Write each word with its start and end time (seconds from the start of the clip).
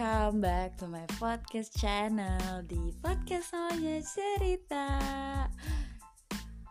welcome 0.00 0.40
back 0.40 0.80
to 0.80 0.88
my 0.88 1.04
podcast 1.20 1.76
channel 1.76 2.64
di 2.64 2.88
podcast 3.04 3.52
semuanya 3.52 4.00
cerita. 4.00 4.88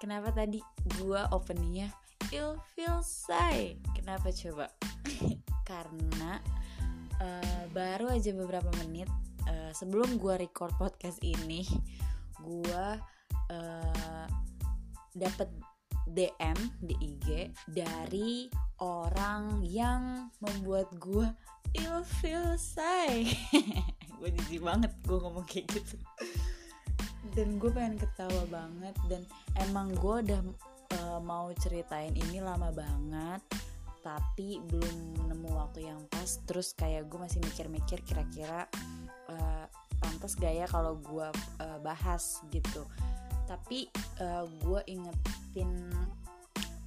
Kenapa 0.01 0.33
tadi 0.33 0.57
gua 0.97 1.29
openingnya 1.29 1.93
ill 2.33 2.57
feel 2.73 3.05
say? 3.05 3.77
Kenapa 3.93 4.33
coba? 4.33 4.73
Karena 5.69 6.41
uh, 7.21 7.69
baru 7.69 8.09
aja 8.09 8.33
beberapa 8.33 8.73
menit 8.81 9.05
uh, 9.45 9.69
sebelum 9.77 10.17
gua 10.17 10.41
record 10.41 10.73
podcast 10.81 11.21
ini, 11.21 11.69
gua 12.41 12.97
uh, 13.53 14.25
dapat 15.13 15.53
DM 16.09 16.57
di 16.81 16.97
IG 16.97 17.53
dari 17.69 18.49
orang 18.81 19.61
yang 19.61 20.33
membuat 20.41 20.89
gue 20.97 21.29
ill 21.77 22.01
feel 22.21 22.57
say. 22.57 23.29
Gue 24.19 24.29
jijik 24.35 24.59
banget 24.59 24.91
gue 25.07 25.15
ngomong 25.15 25.47
kayak 25.47 25.71
gitu. 25.71 25.95
Dan 27.31 27.55
gue 27.55 27.71
pengen 27.71 27.95
ketawa 27.95 28.43
banget 28.51 28.91
dan 29.07 29.23
emang 29.63 29.95
gue 29.95 30.27
udah 30.27 30.41
uh, 30.99 31.19
mau 31.23 31.47
ceritain 31.55 32.11
ini 32.11 32.43
lama 32.43 32.67
banget 32.75 33.39
tapi 34.03 34.59
belum 34.67 35.27
nemu 35.31 35.49
waktu 35.55 35.87
yang 35.87 36.03
pas. 36.11 36.35
Terus 36.43 36.75
kayak 36.75 37.07
gue 37.07 37.15
masih 37.15 37.39
mikir-mikir 37.39 38.03
kira-kira 38.03 38.67
uh, 39.31 39.65
pantas 40.03 40.35
gak 40.35 40.51
ya 40.51 40.67
kalau 40.67 40.99
gue 40.99 41.27
uh, 41.63 41.79
bahas 41.79 42.43
gitu. 42.51 42.83
Tapi 43.47 43.87
uh, 44.19 44.43
gue 44.59 44.83
ingetin 44.91 45.71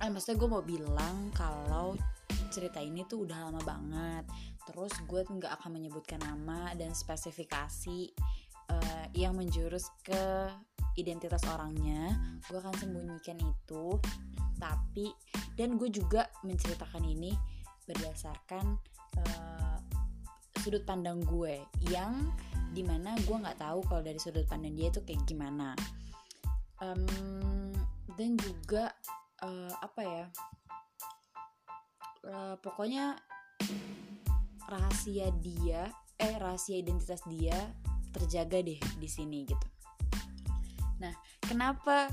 eh 0.02 0.11
maksudnya 0.11 0.36
gue 0.36 0.50
mau 0.50 0.64
bilang 0.67 1.30
kalau 1.33 1.94
cerita 2.52 2.83
ini 2.83 3.06
tuh 3.08 3.24
udah 3.24 3.48
lama 3.48 3.61
banget 3.64 4.27
terus 4.68 4.92
gue 5.08 5.22
nggak 5.27 5.52
akan 5.60 5.80
menyebutkan 5.80 6.20
nama 6.22 6.72
dan 6.78 6.94
spesifikasi 6.94 8.12
uh, 8.70 9.06
yang 9.16 9.34
menjurus 9.34 9.91
ke 10.06 10.50
identitas 10.96 11.42
orangnya. 11.48 12.14
Gue 12.46 12.60
akan 12.60 12.74
sembunyikan 12.77 13.38
itu 13.40 13.98
tapi 14.62 15.10
dan 15.58 15.74
gue 15.74 15.90
juga 15.90 16.30
menceritakan 16.46 17.02
ini 17.02 17.34
berdasarkan 17.83 18.78
uh, 19.18 19.78
sudut 20.62 20.86
pandang 20.86 21.18
gue 21.27 21.58
yang 21.90 22.14
di 22.70 22.86
mana 22.86 23.18
gue 23.27 23.36
nggak 23.36 23.58
tahu 23.58 23.83
kalau 23.90 24.02
dari 24.06 24.22
sudut 24.22 24.46
pandang 24.46 24.78
dia 24.78 24.88
itu 24.88 25.02
kayak 25.02 25.22
gimana. 25.27 25.74
Um, 26.83 27.70
dan 28.18 28.34
juga 28.38 28.90
uh, 29.42 29.74
apa 29.83 30.02
ya 30.02 30.24
uh, 32.27 32.55
pokoknya 32.58 33.18
rahasia 34.68 35.30
dia 35.42 35.91
eh 36.20 36.34
rahasia 36.38 36.78
identitas 36.78 37.22
dia 37.27 37.56
terjaga 38.12 38.60
deh 38.60 38.78
di 38.78 39.08
sini 39.08 39.48
gitu. 39.48 39.66
Nah 41.00 41.14
kenapa 41.42 42.12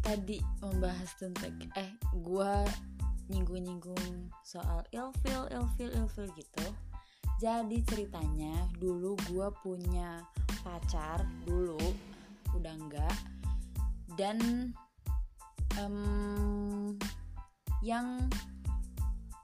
tadi 0.00 0.40
membahas 0.60 1.10
tentang 1.16 1.54
eh 1.78 1.94
gua 2.24 2.64
nyinggung-nyinggung 3.32 4.28
soal 4.44 4.84
ilfil 4.92 5.48
ilfil 5.48 5.90
ilfil 5.96 6.28
gitu 6.36 6.66
jadi 7.40 7.78
ceritanya 7.88 8.68
dulu 8.78 9.16
gue 9.26 9.48
punya 9.64 10.22
pacar 10.62 11.24
dulu 11.48 11.80
udah 12.54 12.74
enggak 12.78 13.16
dan 14.14 14.38
um, 15.80 16.94
yang 17.82 18.28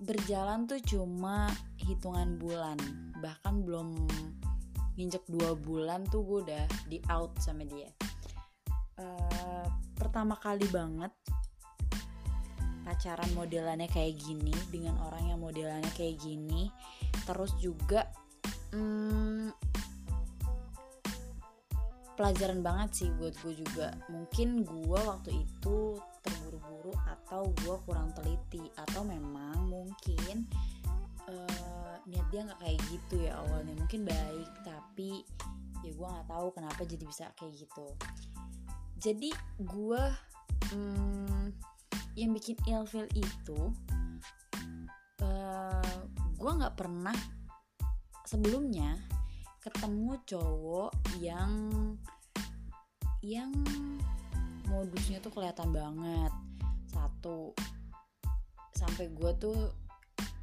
berjalan 0.01 0.65
tuh 0.65 0.81
cuma 0.84 1.49
hitungan 1.77 2.41
bulan. 2.41 2.77
Bahkan 3.21 3.55
belum 3.65 3.88
nginjek 4.97 5.25
dua 5.28 5.56
bulan 5.56 6.05
tuh 6.09 6.25
gue 6.25 6.38
udah 6.49 6.65
di 6.88 6.99
out 7.12 7.37
sama 7.41 7.65
dia. 7.69 7.88
Uh, 9.00 9.65
pertama 9.97 10.37
kali 10.37 10.69
banget 10.69 11.09
pacaran 12.84 13.31
modelannya 13.33 13.88
kayak 13.88 14.19
gini 14.19 14.53
dengan 14.69 14.99
orang 15.05 15.31
yang 15.31 15.41
modelannya 15.41 15.88
kayak 15.97 16.21
gini. 16.21 16.69
Terus 17.25 17.53
juga 17.61 18.09
hmm, 18.72 19.53
pelajaran 22.21 22.61
banget 22.61 22.91
sih 23.05 23.09
buat 23.17 23.32
gue 23.41 23.56
juga. 23.56 23.97
Mungkin 24.12 24.69
gue 24.69 25.00
waktu 25.00 25.32
itu 25.32 25.97
terburu-buru 26.81 26.97
atau 27.05 27.43
gue 27.63 27.77
kurang 27.85 28.11
teliti 28.17 28.65
atau 28.81 29.05
memang 29.05 29.69
mungkin 29.69 30.49
uh, 31.29 31.95
niat 32.09 32.27
dia 32.33 32.41
nggak 32.49 32.61
kayak 32.61 32.81
gitu 32.89 33.15
ya 33.29 33.37
awalnya. 33.45 33.77
Mungkin 33.77 34.09
baik 34.09 34.51
tapi 34.65 35.21
ya 35.85 35.93
gue 35.93 36.09
nggak 36.09 36.29
tahu 36.29 36.49
kenapa 36.57 36.81
jadi 36.89 37.05
bisa 37.05 37.25
kayak 37.37 37.55
gitu. 37.61 37.87
Jadi 39.01 39.31
gue 39.61 40.03
hmm, 40.73 41.45
yang 42.17 42.33
bikin 42.33 42.57
ilfil 42.65 43.07
itu 43.12 43.61
uh, 45.21 46.01
gue 46.37 46.51
nggak 46.51 46.77
pernah 46.77 47.17
sebelumnya 48.25 48.97
ketemu 49.61 50.17
cowok 50.25 50.93
yang 51.21 51.53
yang 53.21 53.53
modusnya 54.65 55.21
tuh 55.21 55.29
kelihatan 55.29 55.69
banget 55.77 56.33
satu. 56.91 57.55
Sampai 58.75 59.09
gue 59.15 59.33
tuh 59.39 59.59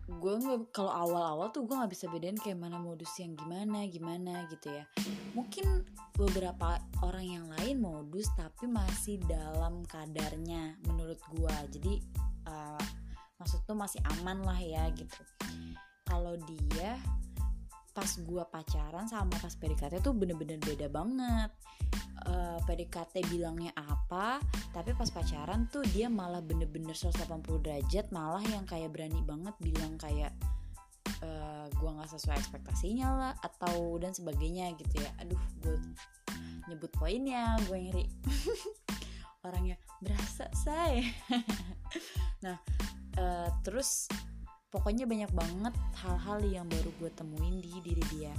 gue 0.08 0.34
nggak 0.40 0.72
kalau 0.72 0.88
awal-awal 0.88 1.52
tuh 1.52 1.68
gue 1.68 1.76
nggak 1.76 1.92
bisa 1.92 2.08
bedain 2.08 2.40
kayak 2.40 2.56
mana 2.56 2.80
modus 2.80 3.12
yang 3.20 3.36
gimana 3.36 3.84
gimana 3.92 4.48
gitu 4.48 4.72
ya. 4.72 4.88
Mungkin 5.36 5.84
beberapa 6.16 6.80
orang 7.04 7.28
yang 7.28 7.46
lain 7.60 7.84
modus 7.84 8.32
tapi 8.40 8.72
masih 8.72 9.20
dalam 9.28 9.84
kadarnya 9.84 10.80
menurut 10.88 11.20
gue 11.36 11.56
jadi 11.76 11.94
uh, 12.48 12.84
maksud 13.36 13.68
tuh 13.68 13.76
masih 13.76 14.00
aman 14.18 14.40
lah 14.48 14.60
ya 14.64 14.88
gitu. 14.96 15.22
Kalau 16.08 16.40
dia 16.48 16.96
pas 17.92 18.14
gue 18.14 18.44
pacaran 18.48 19.10
sama 19.10 19.34
pas 19.42 19.52
PDKT 19.58 20.06
tuh 20.06 20.14
bener-bener 20.14 20.62
beda 20.62 20.86
banget 20.86 21.50
uh, 22.28 22.58
eh, 22.58 22.60
PDKT 22.68 23.32
bilangnya 23.32 23.72
apa 23.76 24.44
tapi 24.76 24.94
pas 24.94 25.10
pacaran 25.10 25.66
tuh 25.72 25.84
dia 25.96 26.12
malah 26.12 26.44
bener-bener 26.44 26.94
180 26.94 27.26
derajat 27.64 28.12
malah 28.12 28.44
yang 28.44 28.68
kayak 28.68 28.92
berani 28.92 29.20
banget 29.24 29.56
bilang 29.64 29.96
kayak 29.98 30.36
uh, 31.24 31.26
eh, 31.26 31.66
gue 31.72 31.90
nggak 31.90 32.12
sesuai 32.12 32.36
ekspektasinya 32.38 33.08
lah 33.10 33.34
atau 33.42 33.98
dan 33.98 34.12
sebagainya 34.14 34.76
gitu 34.78 35.02
ya. 35.02 35.12
Aduh 35.24 35.42
gue 35.64 35.76
nyebut 36.68 36.92
poinnya 37.00 37.56
gue 37.66 37.78
ngiri 37.80 38.06
orangnya 39.48 39.80
berasa 40.04 40.52
saya 40.52 41.00
nah 42.44 42.60
uh, 43.16 43.48
terus 43.64 44.12
pokoknya 44.68 45.08
banyak 45.08 45.32
banget 45.32 45.72
hal-hal 46.04 46.44
yang 46.44 46.68
baru 46.68 46.92
gue 47.00 47.12
temuin 47.16 47.64
di 47.64 47.72
diri 47.82 48.04
dia. 48.12 48.34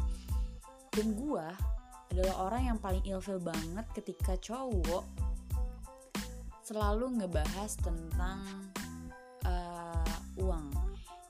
Dan 0.93 1.15
gue 1.15 1.47
adalah 2.13 2.51
orang 2.51 2.63
yang 2.75 2.79
paling 2.81 3.05
ilfil 3.05 3.41
banget 3.41 3.87
ketika 3.97 4.35
cowok 4.41 5.05
selalu 6.65 7.25
ngebahas 7.25 7.73
tentang 7.81 8.45
uh, 9.49 10.17
uang. 10.37 10.69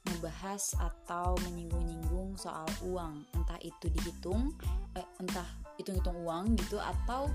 Ngebahas 0.08 0.62
atau 0.82 1.38
menyinggung-nyinggung 1.46 2.34
soal 2.40 2.66
uang. 2.82 3.22
Entah 3.36 3.60
itu 3.62 3.86
dihitung 3.92 4.50
eh, 4.98 5.06
entah 5.22 5.46
hitung-hitung 5.78 6.26
uang 6.26 6.58
gitu 6.58 6.82
atau 6.82 7.30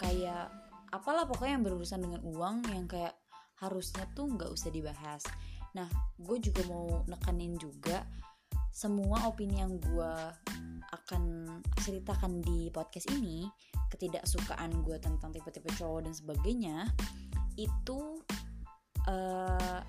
kayak 0.00 0.48
apalah 0.88 1.28
pokoknya 1.28 1.60
yang 1.60 1.64
berurusan 1.64 2.00
dengan 2.00 2.20
uang 2.24 2.64
yang 2.72 2.88
kayak 2.88 3.16
harusnya 3.60 4.08
tuh 4.16 4.32
nggak 4.32 4.48
usah 4.48 4.72
dibahas. 4.72 5.22
Nah, 5.76 5.88
gue 6.20 6.36
juga 6.40 6.64
mau 6.68 7.04
nekenin 7.08 7.56
juga 7.56 8.04
semua 8.72 9.28
opini 9.28 9.60
yang 9.60 9.76
gue 9.76 10.14
akan 10.92 11.48
ceritakan 11.80 12.44
di 12.44 12.68
podcast 12.68 13.08
ini, 13.16 13.48
ketidaksukaan 13.88 14.84
gue 14.84 15.00
tentang 15.00 15.32
tipe-tipe 15.32 15.72
cowok 15.72 16.04
dan 16.04 16.12
sebagainya, 16.12 16.76
itu 17.56 18.20
eh, 19.08 19.80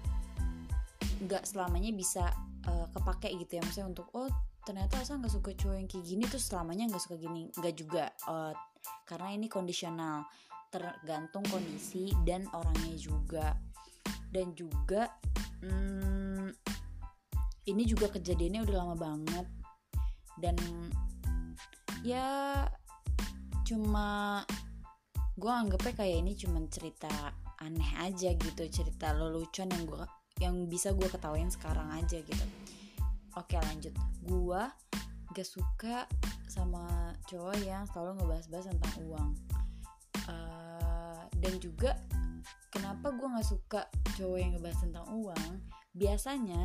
nggak 1.23 1.43
uh, 1.43 1.47
selamanya 1.47 1.91
bisa 1.91 2.31
uh, 2.71 2.87
kepake 2.95 3.35
gitu 3.35 3.59
ya, 3.59 3.61
maksudnya 3.63 3.91
untuk 3.91 4.07
oh 4.15 4.31
ternyata 4.63 5.03
asal 5.03 5.19
nggak 5.19 5.35
suka 5.35 5.51
cowok 5.59 5.75
yang 5.75 5.87
kayak 5.91 6.05
gini 6.07 6.23
tuh 6.23 6.39
selamanya 6.39 6.87
nggak 6.87 7.03
suka 7.03 7.19
gini, 7.19 7.51
nggak 7.51 7.75
juga, 7.75 8.07
uh, 8.31 8.55
karena 9.03 9.35
ini 9.35 9.51
kondisional, 9.51 10.23
tergantung 10.71 11.43
kondisi 11.51 12.15
dan 12.23 12.47
orangnya 12.55 12.95
juga, 12.95 13.59
dan 14.31 14.55
juga 14.55 15.11
hmm, 15.59 16.47
ini 17.67 17.83
juga 17.83 18.07
kejadiannya 18.07 18.63
udah 18.63 18.75
lama 18.79 18.95
banget. 18.95 19.47
Dan 20.33 20.57
ya 22.03 22.67
cuma 23.63 24.43
gue 25.39 25.49
anggapnya 25.49 25.95
kayak 25.95 26.19
ini 26.19 26.35
cuma 26.35 26.61
cerita 26.67 27.09
aneh 27.63 27.91
aja 28.03 28.35
gitu 28.35 28.67
cerita 28.67 29.15
lelucon 29.15 29.71
yang 29.71 29.87
gue 29.87 30.03
yang 30.43 30.55
bisa 30.67 30.91
gue 30.91 31.07
ketawain 31.07 31.47
sekarang 31.47 31.87
aja 31.93 32.19
gitu. 32.19 32.45
Oke 33.37 33.57
lanjut. 33.57 33.93
Gue 34.25 34.61
gak 35.33 35.47
suka 35.47 36.05
sama 36.45 37.15
cowok 37.25 37.57
yang 37.65 37.87
selalu 37.89 38.21
ngebahas-bahas 38.21 38.67
tentang 38.69 38.95
uang. 39.09 39.29
Uh, 40.29 41.23
dan 41.41 41.53
juga 41.57 41.97
kenapa 42.69 43.11
gue 43.11 43.27
nggak 43.27 43.47
suka 43.47 43.81
cowok 44.15 44.37
yang 44.37 44.51
ngebahas 44.57 44.79
tentang 44.81 45.05
uang? 45.09 45.51
Biasanya 45.93 46.61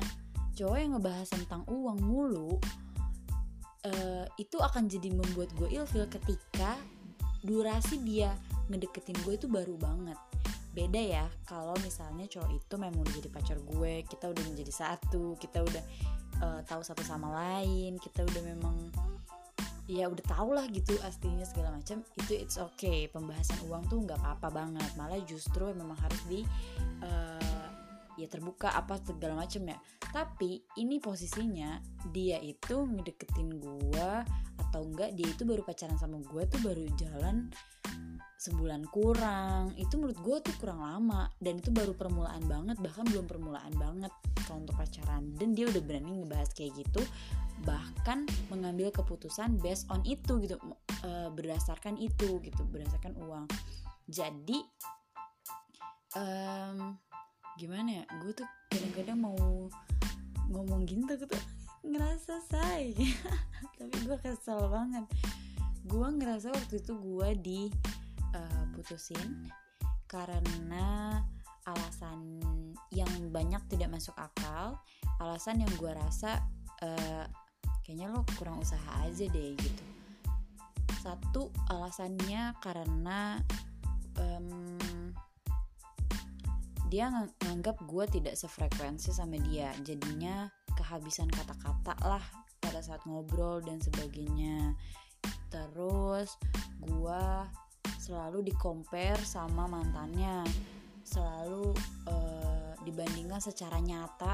cowok 0.56 0.76
yang 0.76 0.92
ngebahas 0.98 1.28
tentang 1.32 1.62
uang 1.68 1.98
mulu 2.02 2.60
uh, 3.86 4.26
itu 4.40 4.56
akan 4.58 4.90
jadi 4.90 5.12
membuat 5.14 5.54
gue 5.54 5.68
ilfil 5.70 6.06
ketika 6.10 6.74
durasi 7.44 8.02
dia 8.02 8.34
ngedeketin 8.66 9.18
gue 9.22 9.38
itu 9.38 9.46
baru 9.46 9.78
banget. 9.78 10.18
Beda 10.74 11.00
ya 11.00 11.26
kalau 11.46 11.74
misalnya 11.82 12.26
cowok 12.30 12.50
itu 12.54 12.74
memang 12.78 13.02
udah 13.02 13.14
jadi 13.18 13.30
pacar 13.30 13.58
gue 13.58 13.94
kita 14.06 14.30
udah 14.30 14.44
menjadi 14.46 14.72
satu 14.72 15.34
kita 15.38 15.62
udah 15.64 15.84
uh, 16.42 16.60
tahu 16.66 16.82
satu 16.84 17.02
sama 17.02 17.34
lain 17.34 17.98
kita 17.98 18.22
udah 18.22 18.42
memang 18.46 18.76
ya 19.88 20.04
udah 20.04 20.20
tau 20.28 20.52
lah 20.52 20.68
gitu 20.68 20.92
aslinya 21.00 21.48
segala 21.48 21.72
macam 21.72 22.04
itu 22.20 22.36
it's 22.36 22.60
okay. 22.60 23.08
Pembahasan 23.08 23.58
uang 23.66 23.88
tuh 23.88 24.04
nggak 24.04 24.20
apa-apa 24.20 24.48
banget 24.52 24.90
malah 25.00 25.18
justru 25.24 25.64
memang 25.72 25.96
harus 25.96 26.22
di 26.28 26.44
uh, 27.02 27.57
ya 28.18 28.26
terbuka 28.26 28.74
apa 28.74 28.98
segala 29.00 29.46
macam 29.46 29.62
ya. 29.70 29.78
Tapi 30.10 30.66
ini 30.82 30.98
posisinya 30.98 31.78
dia 32.10 32.42
itu 32.42 32.84
ngedeketin 32.84 33.62
gue 33.62 34.10
atau 34.58 34.80
enggak 34.82 35.14
dia 35.14 35.30
itu 35.30 35.46
baru 35.46 35.62
pacaran 35.62 35.96
sama 35.96 36.18
gue 36.18 36.42
tuh 36.50 36.60
baru 36.66 36.84
jalan 36.98 37.48
sebulan 38.42 38.86
kurang. 38.90 39.74
Itu 39.78 40.02
menurut 40.02 40.18
gue 40.18 40.36
tuh 40.50 40.54
kurang 40.58 40.82
lama 40.82 41.30
dan 41.38 41.62
itu 41.62 41.70
baru 41.70 41.94
permulaan 41.94 42.42
banget 42.50 42.76
bahkan 42.82 43.06
belum 43.06 43.30
permulaan 43.30 43.74
banget 43.78 44.12
kalau 44.46 44.66
untuk 44.66 44.74
pacaran. 44.74 45.30
Dan 45.38 45.54
dia 45.54 45.70
udah 45.70 45.82
berani 45.82 46.18
ngebahas 46.18 46.50
kayak 46.52 46.74
gitu 46.82 47.02
bahkan 47.66 48.22
mengambil 48.54 48.94
keputusan 48.94 49.58
based 49.58 49.90
on 49.90 49.98
itu 50.06 50.38
gitu 50.38 50.54
e, 51.02 51.10
berdasarkan 51.34 51.98
itu 51.98 52.38
gitu 52.42 52.62
berdasarkan 52.70 53.18
uang. 53.18 53.50
Jadi 54.06 54.62
um, 56.16 56.96
gimana 57.58 57.90
ya 57.90 58.04
gue 58.22 58.32
tuh 58.38 58.46
kadang-kadang 58.70 59.18
mau 59.18 59.66
ngomong 60.48 60.86
gitu 60.86 61.18
tuh 61.26 61.42
ngerasa 61.82 62.38
say. 62.46 62.94
Tapi 63.78 63.96
gue 64.06 64.18
kesel 64.22 64.70
banget. 64.70 65.04
Gue 65.82 66.06
ngerasa 66.06 66.54
waktu 66.54 66.78
itu 66.78 66.94
gue 66.94 67.28
di 67.42 67.60
uh, 68.32 68.64
putusin 68.78 69.50
karena 70.06 71.18
alasan 71.66 72.40
yang 72.94 73.10
banyak 73.28 73.60
tidak 73.68 73.92
masuk 73.92 74.16
akal 74.16 74.80
alasan 75.20 75.60
yang 75.60 75.72
gue 75.76 75.92
rasa 75.92 76.40
uh, 76.80 77.28
kayaknya 77.84 78.08
lo 78.08 78.24
kurang 78.38 78.62
usaha 78.62 79.02
aja 79.02 79.26
deh 79.28 79.52
gitu. 79.58 79.84
Satu 81.02 81.50
alasannya 81.68 82.54
karena 82.62 83.42
um, 84.16 84.77
dia 86.88 87.12
ng 87.12 87.28
nganggap 87.44 87.76
gue 87.84 88.04
tidak 88.08 88.34
sefrekuensi 88.34 89.12
sama 89.12 89.36
dia. 89.40 89.72
Jadinya 89.84 90.48
kehabisan 90.72 91.28
kata-kata 91.28 91.94
lah 92.04 92.24
pada 92.58 92.80
saat 92.80 93.04
ngobrol 93.04 93.60
dan 93.60 93.78
sebagainya. 93.78 94.72
Terus 95.52 96.36
gue 96.82 97.24
selalu 98.00 98.48
di 98.48 98.54
compare 98.56 99.20
sama 99.20 99.68
mantannya. 99.68 100.44
Selalu 101.04 101.72
uh, 102.08 102.72
dibandingkan 102.84 103.40
secara 103.40 103.80
nyata 103.80 104.32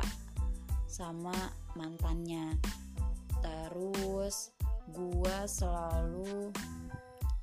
sama 0.86 1.34
mantannya. 1.74 2.54
Terus 3.42 4.54
gue 4.94 5.36
selalu 5.50 6.54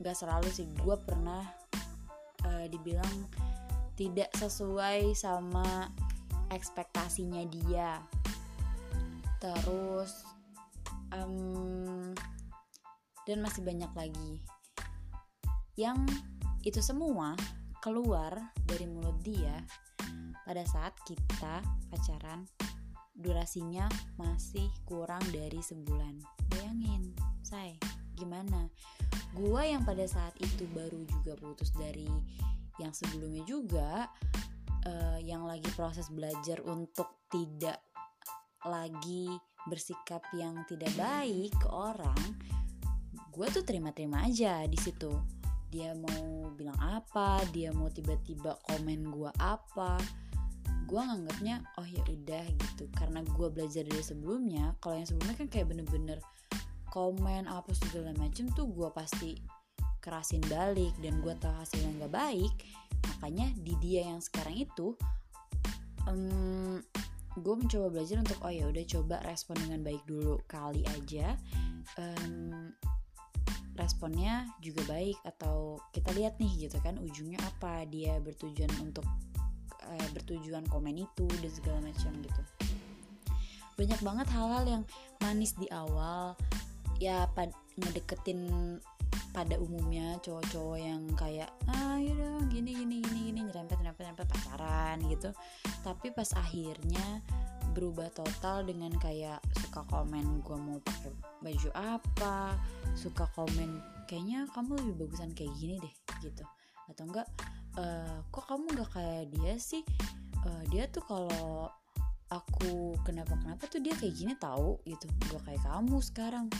gak 0.01 0.17
selalu 0.17 0.47
sih 0.49 0.65
gue 0.81 0.95
pernah 1.05 1.45
uh, 2.45 2.65
dibilang 2.65 3.29
tidak 3.95 4.31
sesuai 4.37 5.15
sama 5.15 5.91
ekspektasinya 6.51 7.43
dia. 7.47 8.03
Terus 9.41 10.11
um, 11.15 12.11
dan 13.25 13.37
masih 13.39 13.63
banyak 13.63 13.91
lagi. 13.95 14.33
Yang 15.79 16.05
itu 16.67 16.83
semua 16.83 17.33
keluar 17.81 18.37
dari 18.69 18.85
mulut 18.85 19.17
dia 19.25 19.65
pada 20.45 20.61
saat 20.67 20.93
kita 21.07 21.63
pacaran. 21.89 22.45
Durasinya 23.11 23.85
masih 24.17 24.65
kurang 24.85 25.21
dari 25.29 25.61
sebulan. 25.61 26.21
Bayangin 26.49 27.13
say 27.45 27.77
gimana? 28.17 28.69
Gua 29.33 29.63
yang 29.65 29.81
pada 29.87 30.03
saat 30.05 30.35
itu 30.37 30.67
baru 30.75 31.01
juga 31.07 31.33
putus 31.39 31.71
dari 31.73 32.07
yang 32.81 32.93
sebelumnya 32.97 33.45
juga 33.45 34.09
uh, 34.89 35.19
yang 35.21 35.45
lagi 35.45 35.69
proses 35.77 36.09
belajar 36.09 36.59
untuk 36.65 37.29
tidak 37.29 37.79
lagi 38.65 39.29
bersikap 39.69 40.25
yang 40.33 40.65
tidak 40.65 40.89
baik 40.97 41.53
ke 41.61 41.69
orang 41.69 42.17
gue 43.31 43.47
tuh 43.47 43.63
terima-terima 43.63 44.27
aja 44.27 44.67
di 44.67 44.75
situ. 44.75 45.09
Dia 45.71 45.95
mau 45.95 46.51
bilang 46.51 46.75
apa 46.83 47.39
dia 47.55 47.71
mau 47.71 47.87
tiba-tiba 47.87 48.59
komen 48.67 49.07
gue 49.07 49.31
apa 49.39 49.95
gue 50.83 50.99
nganggapnya 50.99 51.63
oh 51.79 51.87
ya 51.87 52.03
udah 52.03 52.45
gitu. 52.51 52.91
Karena 52.91 53.23
gue 53.23 53.47
belajar 53.47 53.87
dari 53.87 54.03
sebelumnya 54.03 54.75
kalau 54.83 54.99
yang 54.99 55.07
sebelumnya 55.07 55.39
kan 55.39 55.47
kayak 55.47 55.71
bener-bener 55.71 56.19
komen 56.91 57.47
apa 57.47 57.71
segala 57.71 58.11
macem 58.19 58.51
tuh 58.51 58.67
gue 58.67 58.91
pasti 58.91 59.39
kerasin 60.01 60.41
balik 60.49 60.91
dan 60.99 61.21
gue 61.21 61.33
tahu 61.37 61.53
hasilnya 61.61 61.91
nggak 62.01 62.13
baik 62.13 62.53
makanya 63.01 63.47
di 63.61 63.73
dia 63.81 64.09
yang 64.09 64.21
sekarang 64.21 64.57
itu 64.57 64.97
um, 66.09 66.81
gue 67.39 67.55
mencoba 67.55 67.87
belajar 67.87 68.19
untuk 68.19 68.39
oh 68.43 68.51
ya 68.51 68.67
udah 68.67 68.83
coba 68.83 69.15
respon 69.23 69.55
dengan 69.63 69.79
baik 69.87 70.03
dulu 70.03 70.35
kali 70.51 70.83
aja. 70.99 71.39
Um, 71.95 72.75
responnya 73.79 74.51
juga 74.59 74.83
baik 74.91 75.15
atau 75.23 75.79
kita 75.95 76.11
lihat 76.11 76.35
nih 76.43 76.67
gitu 76.67 76.77
kan 76.83 76.99
ujungnya 76.99 77.39
apa? 77.39 77.87
Dia 77.87 78.19
bertujuan 78.19 78.71
untuk 78.83 79.07
uh, 79.87 80.07
bertujuan 80.11 80.67
komen 80.67 80.99
itu 80.99 81.25
dan 81.39 81.51
segala 81.51 81.79
macam 81.79 82.11
gitu. 82.19 82.41
Banyak 83.79 84.01
banget 84.03 84.27
hal-hal 84.35 84.63
yang 84.67 84.83
manis 85.23 85.55
di 85.55 85.71
awal 85.71 86.35
ya 86.99 87.25
pad 87.33 87.49
ngedeketin 87.79 88.77
pada 89.31 89.55
umumnya 89.55 90.19
cowok-cowok 90.19 90.77
yang 90.77 91.01
kayak 91.15 91.47
ah 91.71 91.95
yaudah 91.95 92.43
gini 92.51 92.75
gini 92.75 92.99
gini 92.99 93.19
gini 93.31 93.39
nyerempet 93.47 93.79
nyerempet 93.79 94.03
nyerempet 94.03 94.27
pacaran 94.27 94.97
gitu. 95.07 95.29
Tapi 95.83 96.11
pas 96.11 96.27
akhirnya 96.35 97.23
berubah 97.71 98.11
total 98.11 98.67
dengan 98.67 98.91
kayak 98.99 99.39
suka 99.63 99.87
komen 99.87 100.43
gue 100.43 100.57
mau 100.59 100.77
pakai 100.83 101.11
baju 101.39 101.69
apa? 101.71 102.59
Suka 102.99 103.23
komen 103.31 103.79
kayaknya 104.11 104.51
kamu 104.51 104.75
lebih 104.83 105.07
bagusan 105.07 105.31
kayak 105.31 105.55
gini 105.55 105.79
deh 105.79 105.95
gitu. 106.19 106.43
Atau 106.91 107.07
enggak 107.07 107.27
uh, 107.79 108.19
kok 108.27 108.45
kamu 108.51 108.65
nggak 108.75 108.89
kayak 108.91 109.23
dia 109.31 109.55
sih? 109.55 109.83
Uh, 110.43 110.63
dia 110.67 110.91
tuh 110.91 111.07
kalau 111.07 111.71
aku 112.27 112.95
kenapa 113.07 113.35
kenapa 113.39 113.63
tuh 113.71 113.79
dia 113.79 113.95
kayak 113.95 114.11
gini 114.11 114.35
tahu 114.35 114.75
gitu. 114.83 115.07
Gue 115.31 115.39
kayak 115.47 115.63
kamu 115.63 116.03
sekarang. 116.03 116.51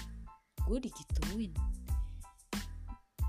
Gue 0.64 0.80
digituin 0.80 1.52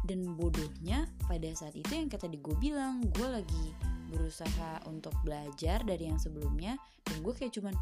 dan 0.03 0.35
bodohnya 0.35 1.07
pada 1.31 1.51
saat 1.55 1.79
itu 1.79 1.95
yang 1.95 2.11
kata 2.11 2.27
di 2.27 2.39
gue 2.43 2.57
bilang 2.59 3.03
gue 3.15 3.29
lagi 3.29 3.67
berusaha 4.13 4.85
untuk 4.91 5.15
belajar 5.25 5.81
dari 5.87 6.11
yang 6.11 6.21
sebelumnya 6.21 6.77
dan 7.07 7.23
gue 7.25 7.33
kayak 7.33 7.55
cuman 7.57 7.75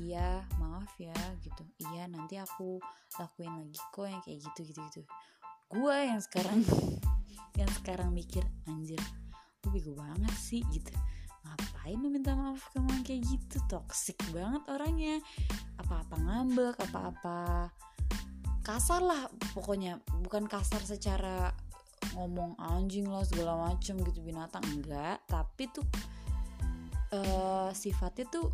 iya 0.00 0.46
maaf 0.56 0.94
ya 0.96 1.16
gitu. 1.44 1.62
Iya 1.92 2.08
nanti 2.08 2.40
aku 2.40 2.80
lakuin 3.18 3.52
lagi 3.52 3.78
kok 3.92 4.06
yang 4.06 4.22
kayak 4.24 4.38
gitu 4.40 4.60
gitu 4.70 4.80
gitu. 4.88 5.02
Gue 5.70 5.96
yang 6.08 6.22
sekarang 6.22 6.64
yang 7.60 7.70
sekarang 7.82 8.08
mikir 8.14 8.42
anjir 8.70 8.98
lu 9.66 9.68
bego 9.74 9.92
banget 9.98 10.34
sih 10.38 10.64
gitu. 10.72 10.94
Ngapain 11.44 11.98
lu 11.98 12.08
minta 12.08 12.32
maaf 12.32 12.62
ke 12.72 12.78
kayak 13.04 13.22
gitu? 13.26 13.56
Toxic 13.68 14.16
banget 14.32 14.62
orangnya. 14.70 15.18
Apa-apa 15.82 16.14
ngambek 16.16 16.76
apa-apa 16.88 17.68
kasar 18.70 19.02
lah 19.02 19.26
pokoknya. 19.50 19.98
Bukan 20.22 20.46
kasar 20.46 20.78
secara 20.86 21.50
ngomong 22.14 22.54
anjing 22.62 23.10
lah 23.10 23.26
segala 23.26 23.58
macem 23.58 23.98
gitu 24.06 24.22
binatang. 24.22 24.62
Enggak 24.70 25.18
tapi 25.26 25.66
tuh 25.74 25.82
uh, 27.10 27.74
sifatnya 27.74 28.30
tuh 28.30 28.46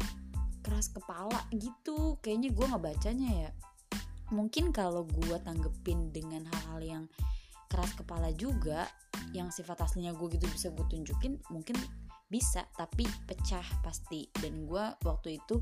keras 0.64 0.88
kepala 0.88 1.36
gitu. 1.52 2.16
Kayaknya 2.24 2.50
gue 2.56 2.64
nggak 2.64 2.84
bacanya 2.84 3.30
ya. 3.46 3.50
Mungkin 4.32 4.72
kalau 4.72 5.04
gue 5.06 5.36
tanggepin 5.44 6.10
dengan 6.10 6.48
hal-hal 6.48 6.80
yang 6.80 7.04
keras 7.68 7.92
kepala 7.94 8.32
juga 8.32 8.88
yang 9.34 9.52
sifat 9.52 9.84
aslinya 9.84 10.16
gue 10.16 10.38
gitu 10.38 10.46
bisa 10.48 10.72
gue 10.72 10.86
tunjukin 10.88 11.36
mungkin 11.52 11.76
bisa. 12.26 12.64
Tapi 12.74 13.04
pecah 13.28 13.64
pasti. 13.84 14.26
Dan 14.32 14.64
gue 14.64 14.84
waktu 15.04 15.38
itu 15.38 15.60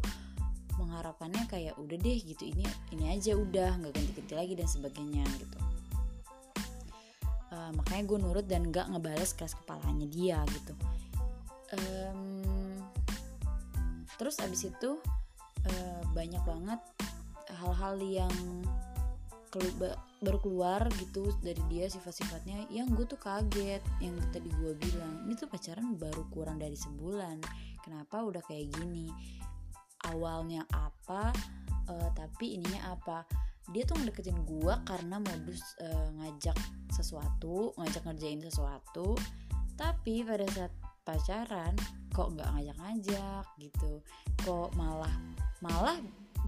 mengharapkannya 0.76 1.44
kayak 1.46 1.74
udah 1.78 1.96
deh 1.98 2.18
gitu 2.18 2.50
ini 2.50 2.64
ini 2.90 3.14
aja 3.14 3.34
udah 3.38 3.78
nggak 3.80 3.92
ganti-ganti 3.94 4.34
lagi 4.34 4.52
dan 4.58 4.68
sebagainya 4.68 5.24
gitu. 5.38 5.58
Uh, 7.54 7.70
makanya 7.78 8.02
gue 8.10 8.18
nurut 8.18 8.46
dan 8.50 8.66
nggak 8.68 8.90
ngebales 8.90 9.30
keras 9.38 9.54
kepalanya 9.54 10.06
dia 10.10 10.42
gitu. 10.50 10.74
Um, 11.74 12.82
terus 14.18 14.38
abis 14.42 14.70
itu 14.70 14.98
uh, 15.66 16.02
banyak 16.14 16.42
banget 16.42 16.80
hal-hal 17.62 17.98
yang 18.02 18.34
kelu 19.54 19.70
baru 20.18 20.38
keluar 20.42 20.82
gitu 20.98 21.30
dari 21.46 21.60
dia 21.70 21.86
sifat-sifatnya 21.86 22.66
yang 22.74 22.90
gue 22.90 23.06
tuh 23.06 23.20
kaget 23.20 23.78
yang 24.02 24.16
tadi 24.34 24.50
gue 24.50 24.74
bilang 24.74 25.22
ini 25.28 25.38
tuh 25.38 25.46
pacaran 25.46 25.94
baru 25.94 26.26
kurang 26.34 26.58
dari 26.58 26.74
sebulan 26.74 27.38
kenapa 27.84 28.26
udah 28.26 28.42
kayak 28.42 28.74
gini 28.74 29.14
awalnya 30.12 30.66
apa 30.72 31.32
uh, 31.88 32.08
tapi 32.12 32.58
ininya 32.60 32.96
apa. 32.96 33.24
Dia 33.72 33.88
tuh 33.88 33.96
ngedeketin 33.96 34.44
gue 34.44 34.74
karena 34.84 35.16
modus 35.16 35.64
uh, 35.80 36.12
ngajak 36.20 36.56
sesuatu 36.92 37.72
ngajak 37.80 38.04
ngerjain 38.04 38.40
sesuatu 38.44 39.16
tapi 39.74 40.22
pada 40.22 40.44
saat 40.52 40.72
pacaran 41.02 41.74
kok 42.14 42.30
nggak 42.36 42.48
ngajak-ngajak 42.54 43.44
gitu. 43.58 44.04
Kok 44.44 44.76
malah 44.76 45.12
malah 45.64 45.98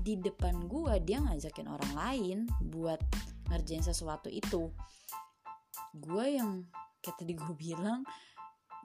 di 0.04 0.20
depan 0.20 0.68
gue 0.68 0.94
dia 1.02 1.18
ngajakin 1.24 1.66
orang 1.66 1.92
lain 1.96 2.38
buat 2.68 3.00
ngerjain 3.48 3.82
sesuatu 3.82 4.28
itu. 4.30 4.70
Gue 5.96 6.36
yang 6.36 6.68
kayak 7.00 7.16
tadi 7.16 7.32
gue 7.32 7.54
bilang 7.56 8.04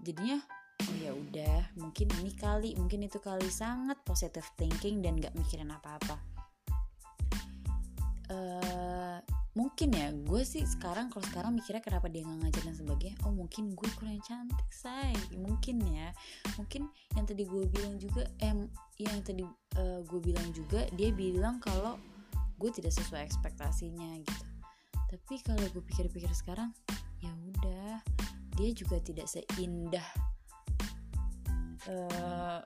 jadinya 0.01 0.41
oh 0.81 0.97
ya 0.97 1.11
udah. 1.13 1.59
Mungkin 1.77 2.07
ini 2.21 2.31
kali. 2.33 2.73
Mungkin 2.75 3.05
itu 3.05 3.21
kali 3.21 3.47
sangat 3.47 4.01
positive 4.01 4.45
thinking 4.57 5.05
dan 5.05 5.17
gak 5.21 5.33
mikirin 5.37 5.69
apa-apa. 5.69 6.17
Uh, 8.31 9.19
mungkin 9.53 9.93
ya. 9.93 10.09
Gue 10.25 10.41
sih 10.47 10.63
sekarang 10.65 11.13
kalau 11.13 11.25
sekarang 11.29 11.51
mikirnya 11.53 11.83
kenapa 11.83 12.07
dia 12.07 12.23
nggak 12.23 12.39
ngajak 12.47 12.63
dan 12.63 12.75
sebagainya 12.79 13.17
oh 13.27 13.33
mungkin 13.35 13.75
gue 13.75 13.89
kurang 13.99 14.17
cantik 14.23 14.69
say. 14.73 15.13
Mungkin 15.35 15.83
ya. 15.85 16.09
Mungkin 16.57 16.89
yang 17.13 17.25
tadi 17.27 17.43
gue 17.45 17.63
bilang 17.69 17.95
juga 18.01 18.25
eh 18.41 18.55
yang 18.97 19.19
tadi 19.21 19.43
uh, 19.77 19.99
gue 20.01 20.19
bilang 20.23 20.49
juga 20.55 20.87
dia 20.95 21.13
bilang 21.13 21.59
kalau 21.59 21.99
gue 22.57 22.69
tidak 22.73 22.95
sesuai 22.95 23.21
ekspektasinya 23.25 24.17
gitu. 24.23 24.45
Tapi 25.11 25.35
kalau 25.43 25.65
gue 25.75 25.83
pikir-pikir 25.83 26.31
sekarang 26.31 26.71
ya 27.21 27.29
udah. 27.29 27.99
Dia 28.51 28.69
juga 28.75 28.99
tidak 28.99 29.31
seindah 29.31 30.30
uh, 31.89 32.59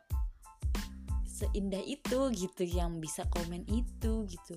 seindah 1.36 1.84
itu 1.84 2.32
gitu 2.32 2.64
yang 2.64 3.04
bisa 3.04 3.28
komen 3.32 3.68
itu 3.68 4.24
gitu. 4.28 4.56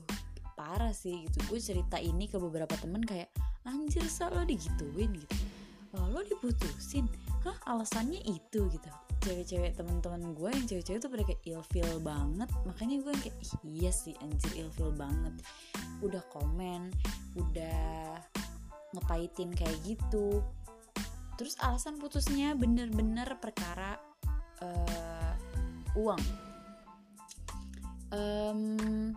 Parah 0.55 0.95
sih 0.95 1.27
gitu. 1.27 1.39
Gue 1.51 1.59
cerita 1.63 1.99
ini 1.99 2.27
ke 2.31 2.39
beberapa 2.39 2.75
temen 2.79 3.03
kayak 3.03 3.31
anjir 3.67 4.07
sa 4.07 4.31
lo 4.31 4.43
digituin 4.47 5.15
gitu. 5.15 5.37
Oh, 5.97 6.07
lo 6.11 6.21
diputusin? 6.21 7.09
Hah 7.43 7.57
alasannya 7.67 8.21
itu? 8.27 8.69
gitu. 8.71 8.89
Cewek-cewek 9.25 9.75
teman-teman 9.75 10.37
gue 10.37 10.51
yang 10.51 10.67
cewek-cewek 10.67 11.01
tuh 11.03 11.11
pada 11.11 11.25
kayak 11.27 11.43
ilfil 11.47 11.91
banget. 12.03 12.49
Makanya 12.67 12.97
gue 13.03 13.15
kayak 13.19 13.37
iya 13.67 13.91
sih 13.91 14.15
anjir 14.23 14.67
ilfil 14.67 14.95
banget. 14.95 15.35
Udah 16.05 16.23
komen 16.31 16.95
udah 17.39 18.19
ngepaitin 18.95 19.51
kayak 19.55 19.79
gitu. 19.85 20.43
Terus 21.39 21.55
alasan 21.63 22.03
putusnya 22.03 22.55
bener-bener 22.59 23.39
perkara 23.39 23.99
uh, 24.63 25.33
uang. 25.99 26.23
Um, 28.09 29.13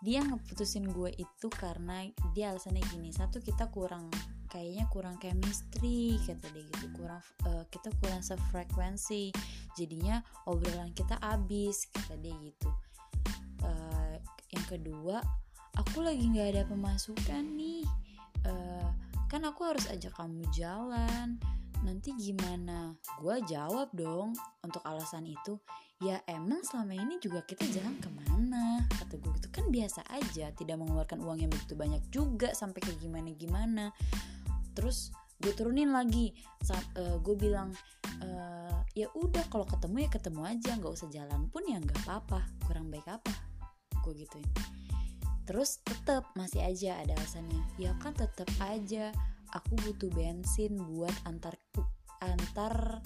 dia 0.00 0.24
ngeputusin 0.24 0.88
gue 0.88 1.12
itu 1.20 1.48
karena 1.52 2.08
dia 2.32 2.52
alasannya 2.52 2.80
gini 2.88 3.12
satu 3.12 3.44
kita 3.44 3.68
kurang 3.68 4.08
kayaknya 4.48 4.88
kurang 4.88 5.20
chemistry 5.20 6.16
kata 6.24 6.48
dia 6.56 6.64
gitu 6.64 6.88
kurang 6.96 7.20
uh, 7.44 7.68
kita 7.68 7.92
kurang 8.00 8.24
sefrekuensi 8.24 9.28
jadinya 9.76 10.24
obrolan 10.48 10.96
kita 10.96 11.20
abis 11.20 11.92
kata 11.92 12.16
dia 12.16 12.32
gitu. 12.40 12.68
Uh, 13.60 14.16
yang 14.56 14.64
kedua 14.72 15.20
aku 15.76 16.00
lagi 16.00 16.24
nggak 16.32 16.48
ada 16.56 16.62
pemasukan 16.64 17.44
nih. 17.56 17.84
Uh, 18.48 18.88
kan 19.28 19.44
aku 19.44 19.68
harus 19.68 19.84
ajak 19.92 20.16
kamu 20.16 20.42
jalan 20.50 21.36
nanti 21.82 22.12
gimana? 22.16 22.94
Gue 23.20 23.40
jawab 23.44 23.92
dong 23.96 24.36
untuk 24.64 24.82
alasan 24.84 25.28
itu. 25.28 25.58
Ya 26.00 26.24
emang 26.24 26.64
selama 26.64 26.96
ini 26.96 27.20
juga 27.20 27.44
kita 27.44 27.68
jalan 27.68 28.00
ke 28.00 28.08
mana? 28.08 28.88
Kata 28.88 29.20
gue 29.20 29.30
gitu. 29.36 29.48
Kan 29.52 29.68
biasa 29.68 30.00
aja 30.08 30.48
tidak 30.56 30.76
mengeluarkan 30.80 31.20
uang 31.20 31.44
yang 31.44 31.50
begitu 31.52 31.76
banyak 31.76 32.00
juga 32.08 32.56
sampai 32.56 32.80
kayak 32.80 33.00
gimana 33.00 33.28
gimana 33.36 33.84
terus 34.74 35.12
gue 35.40 35.52
turunin 35.56 35.92
lagi. 35.92 36.32
Uh, 36.68 36.76
eh, 37.00 37.16
gue 37.20 37.34
bilang 37.36 37.72
uh, 38.24 38.80
ya 38.96 39.08
udah 39.16 39.44
kalau 39.52 39.64
ketemu 39.68 40.06
ya 40.06 40.10
ketemu 40.12 40.40
aja. 40.44 40.70
Nggak 40.76 40.92
usah 40.96 41.08
jalan 41.12 41.48
pun 41.48 41.64
ya 41.68 41.76
nggak 41.80 42.00
apa-apa. 42.06 42.48
Kurang 42.64 42.88
baik 42.88 43.08
apa? 43.08 43.32
Gue 44.00 44.16
gituin. 44.16 44.46
Terus 45.48 45.82
tetap 45.82 46.30
masih 46.38 46.62
aja 46.62 47.00
ada 47.00 47.16
alasannya. 47.16 47.60
Ya 47.76 47.92
kan 48.00 48.16
tetap 48.16 48.48
aja 48.62 49.12
aku 49.54 49.72
butuh 49.86 50.10
bensin 50.12 50.78
buat 50.94 51.14
antar 51.26 51.54
antar 52.20 53.00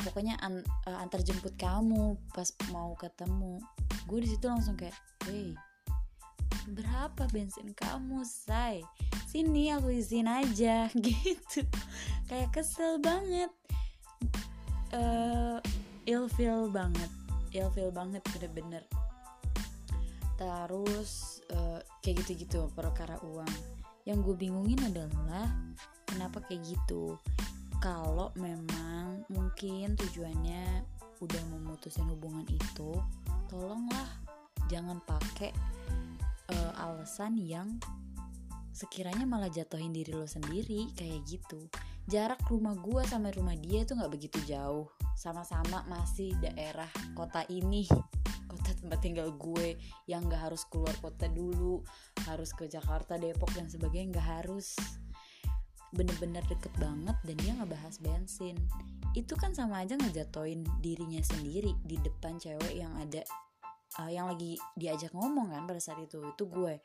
pokoknya 0.00 0.38
an, 0.40 0.64
uh, 0.86 0.98
antar 1.02 1.20
jemput 1.20 1.54
kamu 1.58 2.16
pas 2.32 2.48
mau 2.72 2.94
ketemu. 2.96 3.60
Gue 4.08 4.24
di 4.24 4.28
situ 4.30 4.46
langsung 4.46 4.74
kayak 4.78 4.96
hey 5.28 5.54
berapa 6.70 7.26
bensin 7.30 7.72
kamu 7.74 8.22
say? 8.26 8.84
Sini 9.26 9.70
aku 9.74 9.94
izin 9.94 10.28
aja. 10.28 10.90
Gitu. 11.06 11.66
Kayak 12.26 12.50
kesel 12.54 12.98
banget. 13.02 13.50
Uh, 14.90 15.58
ilfeel 16.06 16.70
banget. 16.70 17.10
Ilfeel 17.54 17.90
banget 17.90 18.22
bener-bener. 18.34 18.84
Terus 20.38 21.42
uh, 21.52 21.78
kayak 22.00 22.24
gitu-gitu 22.24 22.70
perkara 22.72 23.18
uang 23.22 23.79
yang 24.08 24.24
gue 24.24 24.36
bingungin 24.36 24.80
adalah 24.84 25.48
kenapa 26.08 26.40
kayak 26.44 26.64
gitu. 26.64 27.16
Kalau 27.80 28.32
memang 28.36 29.24
mungkin 29.32 29.96
tujuannya 29.96 30.84
udah 31.20 31.42
memutusin 31.52 32.08
hubungan 32.08 32.44
itu 32.48 32.96
tolonglah 33.48 34.08
jangan 34.72 35.00
pakai 35.04 35.52
uh, 36.52 36.72
alasan 36.80 37.36
yang 37.36 37.76
sekiranya 38.70 39.28
malah 39.28 39.52
jatuhin 39.52 39.92
diri 39.92 40.16
lo 40.16 40.24
sendiri 40.24 40.88
kayak 40.96 41.20
gitu. 41.28 41.68
Jarak 42.08 42.40
rumah 42.48 42.74
gue 42.78 43.02
sama 43.06 43.28
rumah 43.30 43.54
dia 43.54 43.84
itu 43.84 43.92
nggak 43.92 44.12
begitu 44.12 44.38
jauh. 44.48 44.88
Sama-sama 45.14 45.84
masih 45.84 46.32
daerah 46.40 46.88
kota 47.12 47.44
ini 47.52 47.84
kota 48.50 48.74
tempat 48.74 48.98
tinggal 48.98 49.30
gue 49.38 49.78
yang 50.10 50.26
nggak 50.26 50.50
harus 50.50 50.66
keluar 50.66 50.92
kota 50.98 51.30
dulu 51.30 51.86
harus 52.26 52.50
ke 52.50 52.66
Jakarta 52.66 53.14
Depok 53.14 53.54
dan 53.54 53.70
sebagainya 53.70 54.18
nggak 54.18 54.28
harus. 54.42 54.74
Bener-bener 55.94 56.42
deket 56.50 56.70
banget 56.78 57.14
dan 57.22 57.36
dia 57.38 57.52
ngebahas 57.54 57.98
bensin. 58.02 58.58
Itu 59.14 59.38
kan 59.38 59.54
sama 59.54 59.82
aja 59.82 59.94
ngejatoin 59.94 60.62
dirinya 60.82 61.22
sendiri 61.22 61.74
di 61.86 61.98
depan 62.02 62.38
cewek 62.38 62.74
yang 62.74 62.94
ada 62.98 63.22
uh, 63.98 64.10
yang 64.10 64.30
lagi 64.30 64.58
diajak 64.78 65.10
ngomong 65.14 65.50
kan 65.50 65.66
pada 65.66 65.82
saat 65.82 66.02
itu 66.02 66.18
itu 66.22 66.44
gue. 66.46 66.78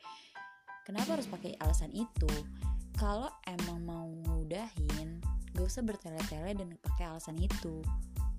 Kenapa 0.86 1.18
harus 1.18 1.26
pakai 1.26 1.58
alasan 1.58 1.90
itu? 1.90 2.30
Kalau 2.94 3.28
emang 3.44 3.82
mau 3.82 4.06
ngudahin 4.06 5.18
gak 5.52 5.66
usah 5.66 5.82
bertele-tele 5.82 6.52
dan 6.54 6.68
pakai 6.80 7.10
alasan 7.10 7.36
itu 7.40 7.82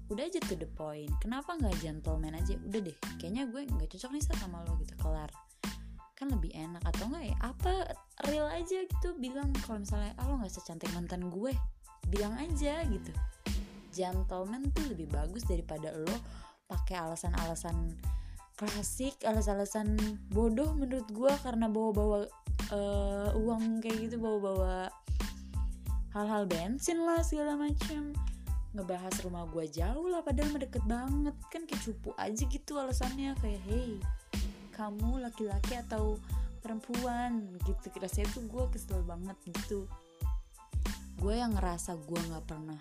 udah 0.07 0.23
aja 0.23 0.39
to 0.47 0.55
the 0.55 0.67
point. 0.67 1.11
Kenapa 1.19 1.55
nggak 1.59 1.75
gentleman 1.83 2.35
aja? 2.35 2.55
Udah 2.63 2.79
deh. 2.83 2.97
Kayaknya 3.19 3.43
gue 3.51 3.61
nggak 3.67 3.89
cocok 3.95 4.11
nih 4.15 4.23
sama 4.23 4.63
lo 4.63 4.79
gitu 4.79 4.95
kelar. 4.99 5.31
Kan 6.17 6.33
lebih 6.33 6.49
enak 6.55 6.81
atau 6.81 7.11
enggak 7.11 7.25
ya? 7.29 7.37
Apa 7.43 7.73
real 8.25 8.47
aja 8.49 8.77
gitu 8.87 9.13
bilang 9.19 9.53
kalau 9.67 9.83
misalnya 9.83 10.15
ah 10.17 10.25
lo 10.25 10.39
nggak 10.39 10.53
secantik 10.53 10.89
mantan 10.95 11.27
gue. 11.27 11.51
Bilang 12.07 12.39
aja 12.39 12.81
gitu. 12.87 13.11
Gentleman 13.91 14.71
tuh 14.71 14.87
lebih 14.93 15.11
bagus 15.11 15.43
daripada 15.43 15.91
lo 15.91 16.15
pakai 16.67 16.99
alasan-alasan 16.99 17.95
klasik 18.57 19.13
alasan-alasan 19.21 19.95
bodoh 20.33 20.73
menurut 20.73 21.05
gue 21.13 21.29
karena 21.45 21.69
bawa-bawa 21.69 22.25
uh, 22.73 23.29
uang 23.37 23.85
kayak 23.85 24.09
gitu 24.09 24.17
bawa-bawa 24.17 24.89
hal-hal 26.17 26.49
bensin 26.49 26.97
lah 27.05 27.21
segala 27.21 27.53
macam 27.53 28.17
ngebahas 28.77 29.13
rumah 29.25 29.49
gue 29.49 29.65
jauh 29.67 30.07
lah 30.07 30.21
padahal 30.21 30.53
mah 30.53 30.61
deket 30.61 30.83
banget. 30.85 31.35
Kan 31.49 31.65
kayak 31.65 31.81
cupu 31.81 32.13
aja 32.15 32.43
gitu 32.45 32.77
alasannya 32.77 33.33
kayak 33.41 33.61
hey 33.65 33.97
kamu 34.77 35.25
laki-laki 35.25 35.73
atau 35.81 36.21
perempuan? 36.61 37.57
Gitu 37.65 37.89
rasanya 37.97 38.29
tuh 38.29 38.45
gue 38.45 38.63
kesel 38.69 39.01
banget 39.01 39.37
gitu. 39.49 39.89
Gue 41.17 41.41
yang 41.41 41.57
ngerasa 41.57 41.97
gue 41.97 42.19
nggak 42.29 42.45
pernah 42.45 42.77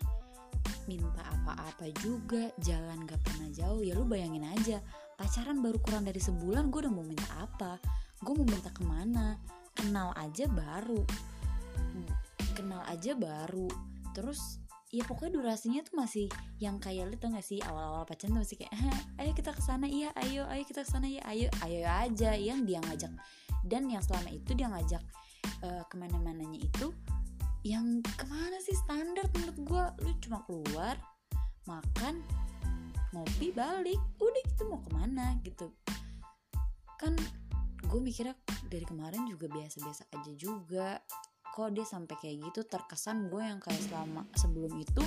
minta 0.86 1.22
apa-apa 1.34 1.90
juga 1.98 2.46
jalan 2.62 3.02
gak 3.10 3.18
pernah 3.26 3.50
jauh 3.50 3.82
ya 3.82 3.98
lu 3.98 4.06
bayangin 4.06 4.46
aja. 4.46 4.78
Pacaran 5.18 5.58
baru 5.58 5.82
kurang 5.82 6.06
dari 6.06 6.22
sebulan 6.22 6.70
gue 6.70 6.86
udah 6.86 6.94
mau 6.94 7.02
minta 7.02 7.26
apa? 7.42 7.80
Gue 8.22 8.38
mau 8.38 8.46
minta 8.46 8.70
ke 8.70 8.82
mana? 8.86 9.34
Kenal 9.74 10.14
aja 10.14 10.46
baru. 10.46 11.02
Kenal 12.54 12.86
aja 12.86 13.18
baru. 13.18 13.66
Terus 14.14 14.62
ya 14.94 15.02
pokoknya 15.02 15.42
durasinya 15.42 15.82
tuh 15.82 15.98
masih 15.98 16.26
yang 16.62 16.78
kayak 16.78 17.10
lu 17.10 17.18
tau 17.18 17.34
gak 17.34 17.42
sih 17.42 17.58
awal-awal 17.66 18.06
pacaran 18.06 18.38
tuh 18.38 18.42
masih 18.46 18.56
kayak 18.62 18.72
ayo 19.18 19.30
kita 19.34 19.50
ke 19.50 19.62
sana 19.62 19.86
iya 19.90 20.14
ayo 20.22 20.46
ayo 20.46 20.62
kita 20.62 20.86
ke 20.86 20.90
sana 20.90 21.10
iya 21.10 21.22
ayo 21.26 21.50
ayo 21.66 21.80
aja 21.82 22.30
yang 22.38 22.62
dia 22.62 22.78
ngajak. 22.86 23.10
Dan 23.66 23.90
yang 23.90 23.98
selama 23.98 24.30
itu 24.30 24.54
dia 24.54 24.70
ngajak 24.70 25.02
uh, 25.66 25.82
ke 25.90 25.94
mana-mananya 25.98 26.62
itu 26.62 26.94
yang 27.66 27.98
ke 27.98 28.24
mana 28.30 28.62
sih 28.62 28.78
standar 28.78 29.26
menurut 29.34 29.58
gue 29.58 29.84
lu 30.06 30.12
cuma 30.22 30.38
keluar 30.46 30.94
makan 31.66 32.22
ngopi 33.10 33.50
balik 33.50 33.98
udah 34.22 34.42
gitu 34.46 34.62
mau 34.70 34.78
ke 34.78 34.90
mana 34.94 35.34
gitu. 35.42 35.74
Kan 37.02 37.18
gue 37.90 38.00
mikirnya 38.02 38.38
dari 38.70 38.86
kemarin 38.86 39.26
juga 39.26 39.50
biasa-biasa 39.50 40.14
aja 40.14 40.32
juga 40.38 41.02
kok 41.56 41.72
dia 41.72 41.88
sampai 41.88 42.20
kayak 42.20 42.52
gitu 42.52 42.68
terkesan 42.68 43.32
gue 43.32 43.40
yang 43.40 43.56
kayak 43.64 43.80
selama 43.88 44.28
sebelum 44.36 44.76
itu 44.76 45.00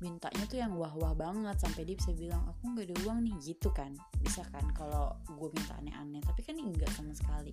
mintanya 0.00 0.48
tuh 0.48 0.56
yang 0.56 0.72
wah-wah 0.72 1.12
banget 1.12 1.60
sampai 1.60 1.84
dia 1.84 1.92
bisa 2.00 2.16
bilang 2.16 2.40
aku 2.48 2.72
nggak 2.72 2.88
ada 2.88 2.96
uang 3.04 3.18
nih 3.28 3.36
gitu 3.44 3.68
kan. 3.68 3.92
Bisa 4.24 4.40
kan 4.48 4.64
kalau 4.72 5.12
gue 5.28 5.48
minta 5.52 5.76
aneh-aneh 5.76 6.24
tapi 6.24 6.40
kan 6.40 6.56
enggak 6.56 6.88
sama 6.96 7.12
sekali. 7.12 7.52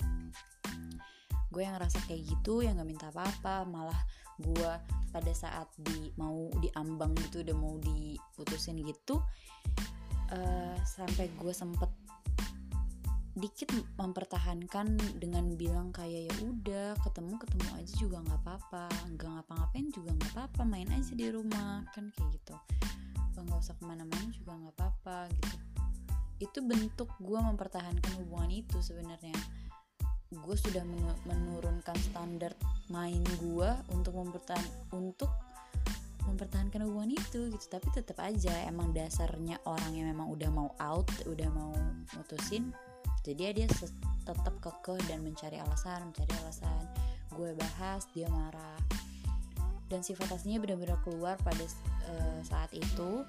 Gue 1.52 1.68
yang 1.68 1.76
ngerasa 1.76 2.00
kayak 2.08 2.24
gitu 2.24 2.64
yang 2.64 2.80
nggak 2.80 2.88
minta 2.88 3.12
apa-apa 3.12 3.68
malah 3.68 4.00
gue 4.40 4.72
pada 5.12 5.34
saat 5.36 5.68
di 5.76 6.08
mau 6.16 6.48
diambang 6.64 7.12
gitu 7.28 7.44
udah 7.44 7.58
mau 7.60 7.76
diputusin 7.84 8.80
gitu 8.88 9.20
uh, 10.32 10.78
sampai 10.88 11.28
gue 11.36 11.52
sempet 11.52 11.90
dikit 13.38 13.70
mempertahankan 14.02 14.98
dengan 15.22 15.54
bilang 15.54 15.94
kayak 15.94 16.26
ya 16.26 16.36
udah 16.42 16.98
ketemu 17.06 17.38
ketemu 17.38 17.70
aja 17.78 17.94
juga 18.02 18.18
nggak 18.26 18.40
apa-apa 18.42 18.86
nggak 19.14 19.30
ngapa-ngapain 19.30 19.88
juga 19.94 20.10
nggak 20.18 20.32
apa-apa 20.34 20.62
main 20.66 20.90
aja 20.90 21.14
di 21.14 21.30
rumah 21.30 21.86
kan 21.94 22.10
kayak 22.18 22.30
gitu. 22.34 22.56
Nggak 23.38 23.62
usah 23.62 23.78
ke 23.78 23.86
mana-mana 23.86 24.26
juga 24.34 24.58
nggak 24.58 24.76
apa-apa 24.82 25.18
gitu. 25.38 25.58
Itu 26.50 26.60
bentuk 26.66 27.14
gue 27.22 27.38
mempertahankan 27.38 28.12
hubungan 28.26 28.50
itu 28.50 28.82
sebenarnya. 28.82 29.38
Gue 30.34 30.58
sudah 30.58 30.82
menurunkan 31.30 31.98
standar 32.10 32.58
main 32.90 33.22
gue 33.38 33.70
untuk 33.94 34.18
mempertahan 34.18 34.66
untuk 34.98 35.30
mempertahankan 36.26 36.90
hubungan 36.90 37.14
itu 37.14 37.54
gitu. 37.54 37.66
Tapi 37.70 37.86
tetap 37.94 38.18
aja 38.18 38.66
emang 38.66 38.98
dasarnya 38.98 39.62
orang 39.70 39.94
yang 39.94 40.10
memang 40.10 40.26
udah 40.34 40.50
mau 40.50 40.74
out 40.82 41.06
udah 41.30 41.54
mau 41.54 41.70
mutusin 42.18 42.74
jadi 43.36 43.66
dia 43.66 43.68
tetap 44.28 44.56
kekeh 44.60 45.00
dan 45.08 45.24
mencari 45.24 45.60
alasan 45.60 46.12
mencari 46.12 46.32
alasan. 46.44 46.84
Gue 47.32 47.56
bahas 47.56 48.08
dia 48.12 48.28
marah. 48.32 48.80
Dan 49.88 50.04
sifat 50.04 50.36
aslinya 50.36 50.60
benar-benar 50.60 51.00
keluar 51.04 51.40
pada 51.40 51.64
uh, 52.12 52.40
saat 52.44 52.72
itu 52.76 53.24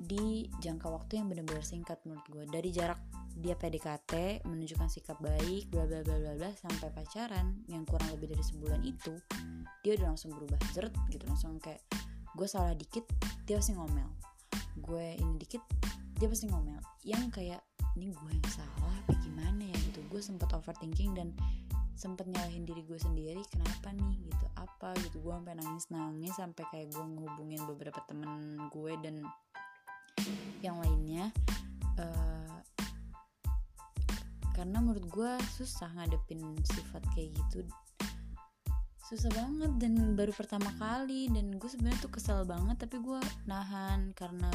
di 0.00 0.48
jangka 0.58 0.88
waktu 0.88 1.20
yang 1.20 1.28
benar-benar 1.28 1.60
singkat 1.60 2.00
menurut 2.08 2.24
gue. 2.32 2.44
Dari 2.48 2.72
jarak 2.72 2.98
dia 3.36 3.56
PDKT 3.56 4.44
menunjukkan 4.44 4.88
sikap 4.92 5.16
baik 5.20 5.72
bla 5.72 5.88
bla 5.88 6.04
bla 6.04 6.16
bla 6.36 6.50
sampai 6.52 6.92
pacaran 6.92 7.64
yang 7.68 7.88
kurang 7.88 8.12
lebih 8.12 8.36
dari 8.36 8.44
sebulan 8.44 8.84
itu 8.84 9.16
dia 9.80 9.96
udah 9.96 10.12
langsung 10.12 10.32
berubah 10.32 10.60
zert 10.72 10.92
gitu. 11.12 11.24
Langsung 11.28 11.60
kayak 11.60 11.84
gue 12.32 12.48
salah 12.48 12.72
dikit 12.72 13.04
dia 13.44 13.60
pasti 13.60 13.76
ngomel. 13.76 14.08
Gue 14.80 15.16
ini 15.20 15.36
dikit 15.36 15.60
dia 16.16 16.28
pasti 16.28 16.48
ngomel. 16.48 16.80
Yang 17.04 17.24
kayak 17.36 17.60
ini 17.96 18.12
gue 18.12 18.30
yang 18.32 18.48
salah 18.48 18.81
gue 20.12 20.20
sempet 20.20 20.52
overthinking 20.52 21.16
dan 21.16 21.32
sempet 21.96 22.28
nyalahin 22.28 22.68
diri 22.68 22.84
gue 22.84 23.00
sendiri 23.00 23.40
kenapa 23.48 23.96
nih 23.96 24.28
gitu 24.28 24.46
apa 24.60 24.92
gitu. 25.08 25.24
Gue 25.24 25.32
sampai 25.32 25.56
nangis 25.56 25.88
nangis 25.88 26.34
sampai 26.36 26.64
kayak 26.68 26.92
gue 26.92 27.04
ngehubungin 27.04 27.62
beberapa 27.64 28.04
temen 28.04 28.60
gue 28.68 28.92
dan 29.00 29.24
yang 30.60 30.76
lainnya 30.78 31.32
uh, 31.96 32.60
karena 34.52 34.78
menurut 34.84 35.08
gue 35.08 35.32
susah 35.56 35.88
ngadepin 35.96 36.60
sifat 36.68 37.00
kayak 37.16 37.32
gitu. 37.32 37.64
Susah 39.08 39.32
banget 39.32 39.72
dan 39.80 40.12
baru 40.12 40.32
pertama 40.36 40.68
kali 40.76 41.32
dan 41.32 41.56
gue 41.56 41.68
sebenarnya 41.68 42.00
tuh 42.04 42.12
kesel 42.12 42.44
banget 42.44 42.76
tapi 42.84 43.00
gue 43.00 43.20
nahan 43.48 44.12
karena 44.12 44.48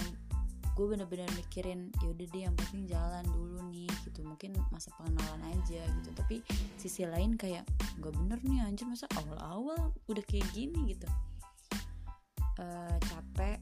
gue 0.77 0.85
bener-bener 0.85 1.25
mikirin 1.33 1.89
ya 2.05 2.13
udah 2.13 2.25
deh 2.29 2.41
yang 2.45 2.53
penting 2.53 2.85
jalan 2.85 3.25
dulu 3.33 3.65
nih 3.73 3.87
gitu 4.07 4.23
mungkin 4.23 4.55
masa 4.71 4.89
pengenalan 4.95 5.43
aja 5.51 5.83
gitu. 5.83 6.09
Tapi 6.15 6.41
sisi 6.79 7.03
lain 7.03 7.35
kayak 7.35 7.67
gak 7.99 8.13
bener 8.15 8.39
nih 8.47 8.63
anjir 8.63 8.87
masa 8.87 9.05
awal-awal 9.19 9.91
udah 10.07 10.23
kayak 10.25 10.47
gini 10.55 10.95
gitu. 10.95 11.07
Uh, 12.57 12.97
capek. 13.03 13.59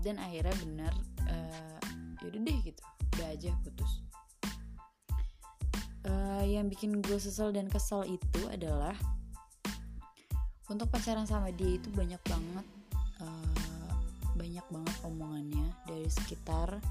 Dan 0.00 0.22
akhirnya 0.22 0.54
bener 0.62 0.92
uh, 1.28 1.80
ya 2.22 2.26
udah 2.32 2.40
deh 2.40 2.58
gitu. 2.64 2.82
Udah 3.16 3.26
aja 3.32 3.50
putus. 3.62 3.92
Uh, 6.06 6.46
yang 6.46 6.70
bikin 6.70 7.02
gue 7.02 7.18
sesel 7.18 7.50
dan 7.50 7.66
kesel 7.66 8.06
itu 8.06 8.42
adalah 8.46 8.94
untuk 10.66 10.90
pacaran 10.90 11.26
sama 11.26 11.54
dia 11.54 11.78
itu 11.78 11.90
banyak 11.94 12.18
banget 12.26 12.66
uh, 13.22 13.94
banyak 14.34 14.66
banget 14.70 14.96
omongannya 15.06 15.66
dari 15.86 16.06
sekitar 16.10 16.82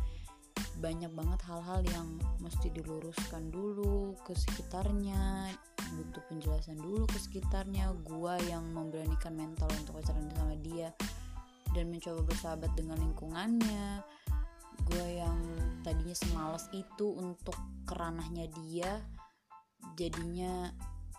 banyak 0.79 1.11
banget 1.15 1.39
hal-hal 1.47 1.81
yang 1.89 2.07
mesti 2.43 2.67
diluruskan 2.71 3.49
dulu 3.49 4.15
ke 4.27 4.35
sekitarnya 4.35 5.51
butuh 5.95 6.23
penjelasan 6.27 6.77
dulu 6.81 7.05
ke 7.07 7.17
sekitarnya. 7.21 7.93
Gua 8.03 8.35
yang 8.49 8.65
memberanikan 8.73 9.37
mental 9.37 9.69
untuk 9.81 10.01
pacaran 10.01 10.27
sama 10.35 10.55
dia 10.59 10.91
dan 11.75 11.91
mencoba 11.91 12.23
bersahabat 12.23 12.71
dengan 12.79 12.97
lingkungannya. 13.03 13.99
Gue 14.85 15.07
yang 15.17 15.39
tadinya 15.83 16.15
semalas 16.15 16.71
itu 16.71 17.15
untuk 17.15 17.55
keranahnya 17.83 18.47
dia 18.63 19.01
jadinya 19.99 20.71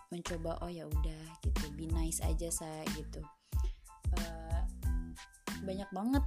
mencoba 0.09 0.57
oh 0.65 0.71
ya 0.71 0.89
udah 0.89 1.21
gitu. 1.45 1.65
Be 1.77 1.85
nice 1.93 2.23
aja 2.25 2.49
saya 2.49 2.83
gitu. 2.97 3.21
Uh, 4.17 4.61
banyak 5.61 5.89
banget 5.93 6.23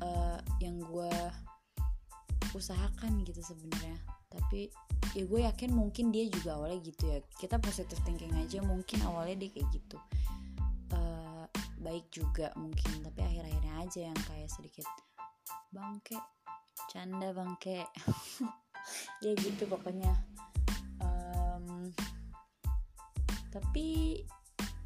uh, 0.00 0.38
yang 0.62 0.78
gue 0.80 1.12
usahakan 2.56 3.22
gitu 3.26 3.40
sebenarnya. 3.42 3.98
Tapi 4.30 4.70
ya 5.16 5.24
gue 5.26 5.40
yakin 5.46 5.70
mungkin 5.74 6.14
dia 6.14 6.30
juga 6.30 6.58
awalnya 6.58 6.80
gitu 6.84 7.04
ya. 7.10 7.18
Kita 7.38 7.58
positive 7.58 8.00
thinking 8.06 8.34
aja 8.38 8.62
mungkin 8.62 8.98
awalnya 9.06 9.46
dia 9.46 9.50
kayak 9.54 9.68
gitu. 9.74 9.98
Uh, 10.90 11.46
baik 11.82 12.10
juga 12.10 12.50
mungkin 12.58 13.02
tapi 13.06 13.20
akhir-akhirnya 13.22 13.74
aja 13.86 14.00
yang 14.10 14.18
kayak 14.26 14.50
sedikit 14.50 14.86
bangke 15.70 16.18
canda 16.90 17.30
bangke. 17.34 17.86
Ya 19.20 19.36
gitu 19.36 19.68
pokoknya. 19.68 20.08
Tapi 23.50 24.22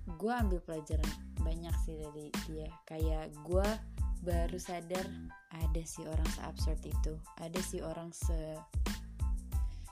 gue 0.04 0.32
ambil 0.32 0.60
pelajaran 0.64 1.08
banyak 1.44 1.74
sih 1.84 2.00
dari 2.00 2.32
dia. 2.48 2.68
Kayak 2.88 3.28
gue 3.44 3.68
baru 4.24 4.56
sadar 4.56 5.04
ada 5.52 5.82
sih 5.84 6.02
orang 6.08 6.26
se-absurd 6.32 6.80
itu. 6.82 7.14
Ada 7.38 7.60
sih 7.60 7.80
orang 7.84 8.10
se 8.10 8.56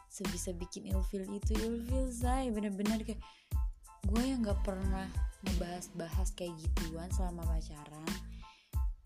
sebisa 0.09 0.57
bikin 0.57 0.88
ilfil 0.88 1.29
itu. 1.29 1.53
Ilfil 1.57 2.09
say 2.11 2.49
bener-bener 2.49 3.05
kayak 3.05 3.21
gue 4.09 4.23
yang 4.25 4.42
nggak 4.42 4.59
pernah 4.66 5.07
ngebahas-bahas 5.47 6.33
kayak 6.35 6.57
gituan 6.59 7.09
selama 7.12 7.45
pacaran. 7.47 8.09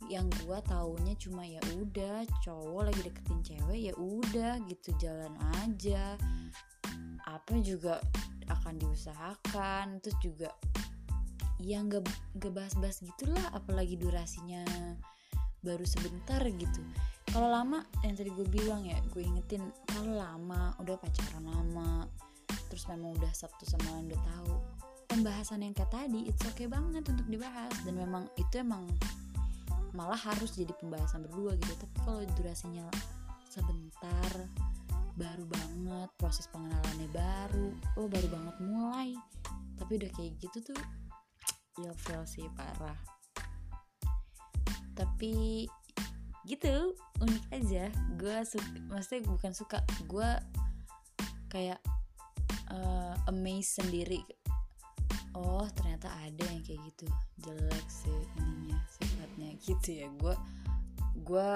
Yang 0.06 0.30
gue 0.46 0.58
taunya 0.70 1.14
cuma 1.18 1.42
ya 1.42 1.60
udah 1.74 2.22
cowok 2.46 2.82
lagi 2.88 3.00
deketin 3.02 3.40
cewek 3.42 3.80
ya 3.90 3.94
udah 3.98 4.62
gitu. 4.70 4.94
Jalan 5.02 5.34
aja. 5.66 6.14
Apa 7.26 7.58
juga 7.60 7.98
akan 8.46 8.78
diusahakan. 8.78 9.98
Terus 10.00 10.18
juga 10.22 10.50
ya 11.56 11.80
nggak 11.80 12.04
nggak 12.36 12.52
bahas-bahas 12.52 13.00
gitulah 13.00 13.48
apalagi 13.56 13.96
durasinya 13.96 14.64
baru 15.66 15.82
sebentar 15.82 16.38
gitu. 16.46 16.80
Kalau 17.26 17.50
lama 17.50 17.82
yang 18.06 18.14
tadi 18.14 18.30
gue 18.30 18.46
bilang 18.46 18.86
ya 18.86 19.02
gue 19.10 19.26
ingetin 19.26 19.66
kalau 19.90 20.14
lama 20.14 20.78
udah 20.78 20.94
pacaran 20.94 21.42
lama 21.42 22.06
terus 22.70 22.86
memang 22.86 23.18
udah 23.18 23.32
sabtu 23.34 23.66
sama 23.66 23.98
lain 23.98 24.14
udah 24.14 24.22
tahu. 24.22 24.54
Pembahasan 25.10 25.66
yang 25.66 25.74
kayak 25.74 25.90
tadi 25.90 26.30
it's 26.30 26.46
okay 26.46 26.70
banget 26.70 27.02
untuk 27.10 27.26
dibahas. 27.26 27.74
Dan 27.82 27.98
memang 27.98 28.30
itu 28.38 28.62
emang 28.62 28.86
malah 29.90 30.18
harus 30.18 30.54
jadi 30.54 30.70
pembahasan 30.78 31.26
berdua 31.26 31.58
gitu. 31.58 31.74
Tapi 31.74 31.96
kalau 32.06 32.22
durasinya 32.38 32.86
sebentar 33.50 34.30
baru 35.16 35.48
banget 35.48 36.10
proses 36.20 36.44
pengenalannya 36.52 37.08
baru 37.10 37.68
lo 37.98 38.06
baru 38.06 38.28
banget 38.30 38.56
mulai. 38.62 39.10
Tapi 39.76 39.92
udah 39.98 40.10
kayak 40.14 40.38
gitu 40.38 40.72
tuh 40.72 40.80
ya 41.82 41.92
sih 42.24 42.46
parah 42.54 43.15
tapi 44.96 45.68
gitu 46.48 46.96
unik 47.20 47.44
aja. 47.52 47.84
Gue 48.16 48.36
suka 48.48 48.66
maksudnya 48.88 49.22
bukan 49.28 49.52
suka 49.52 49.78
gue 50.08 50.30
kayak 51.52 51.78
uh, 52.72 53.14
amazed 53.28 53.82
sendiri. 53.82 54.24
Oh 55.36 55.68
ternyata 55.76 56.08
ada 56.24 56.44
yang 56.48 56.64
kayak 56.64 56.80
gitu. 56.88 57.06
Jelek 57.44 57.86
sih 57.92 58.20
ininya 58.40 58.80
sifatnya. 58.88 59.50
Gitu 59.60 59.88
ya 60.02 60.08
gue 60.16 60.34
gue 61.26 61.48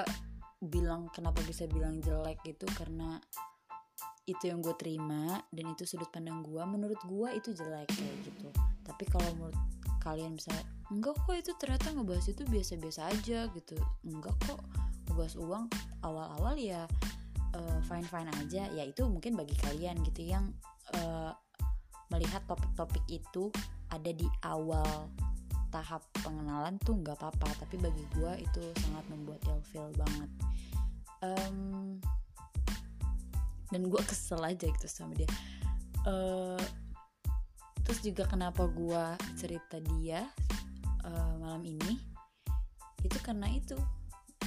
bilang 0.60 1.08
kenapa 1.16 1.40
bisa 1.48 1.64
bilang 1.64 2.04
jelek 2.04 2.36
itu 2.44 2.68
karena 2.76 3.16
itu 4.28 4.46
yang 4.46 4.60
gue 4.60 4.76
terima 4.76 5.42
dan 5.50 5.72
itu 5.72 5.88
sudut 5.88 6.06
pandang 6.12 6.44
gue 6.44 6.62
menurut 6.68 7.00
gue 7.02 7.28
itu 7.34 7.56
jelek 7.56 7.88
kayak 7.88 8.16
gitu. 8.26 8.48
Tapi 8.84 9.04
kalau 9.08 9.30
menurut 9.38 9.58
kalian 10.04 10.36
bisa 10.36 10.52
enggak 10.90 11.14
kok 11.22 11.34
itu 11.38 11.52
ternyata 11.54 11.94
ngebahas 11.94 12.26
itu 12.26 12.42
biasa-biasa 12.50 13.00
aja 13.08 13.46
gitu. 13.54 13.76
Enggak 14.02 14.34
kok 14.44 14.60
ngebahas 15.08 15.34
uang 15.38 15.64
awal-awal 16.02 16.54
ya 16.58 16.84
uh, 17.54 17.78
fine 17.86 18.06
fine 18.06 18.30
aja. 18.42 18.66
Ya 18.74 18.84
itu 18.84 19.06
mungkin 19.06 19.38
bagi 19.38 19.54
kalian 19.62 20.02
gitu 20.02 20.26
yang 20.26 20.50
uh, 20.98 21.32
melihat 22.10 22.42
topik-topik 22.50 23.02
itu 23.06 23.54
ada 23.90 24.10
di 24.10 24.26
awal 24.42 25.06
tahap 25.70 26.02
pengenalan 26.26 26.74
tuh 26.82 26.98
nggak 26.98 27.14
apa-apa. 27.22 27.48
Tapi 27.62 27.78
bagi 27.78 28.04
gue 28.18 28.32
itu 28.42 28.62
sangat 28.82 29.06
membuat 29.08 29.40
ilfeel 29.46 29.94
banget. 29.94 30.30
Um, 31.22 32.00
dan 33.70 33.86
gue 33.86 34.02
kesel 34.02 34.42
aja 34.42 34.66
gitu 34.66 34.86
sama 34.90 35.14
dia. 35.14 35.30
Uh, 36.02 36.58
terus 37.86 38.02
juga 38.02 38.26
kenapa 38.26 38.66
gue 38.66 39.04
cerita 39.38 39.78
dia 39.78 40.26
uh, 41.04 41.34
malam 41.40 41.62
ini 41.64 41.98
itu 43.04 43.18
karena 43.24 43.48
itu. 43.48 43.76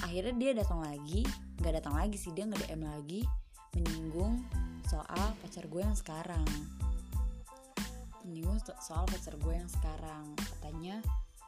Akhirnya 0.04 0.36
dia 0.36 0.52
datang 0.58 0.84
lagi 0.84 1.24
nggak 1.62 1.80
datang 1.80 1.96
lagi 1.96 2.18
sih 2.20 2.34
dia 2.36 2.44
nge 2.44 2.60
DM 2.66 2.84
lagi 2.84 3.22
menyinggung 3.74 4.44
soal 4.86 5.34
pacar 5.42 5.66
gue 5.70 5.82
yang 5.82 5.98
sekarang. 5.98 6.46
Menyinggung 8.26 8.60
soal 8.82 9.06
pacar 9.10 9.34
gue 9.40 9.54
yang 9.54 9.70
sekarang. 9.70 10.26
Katanya 10.38 11.02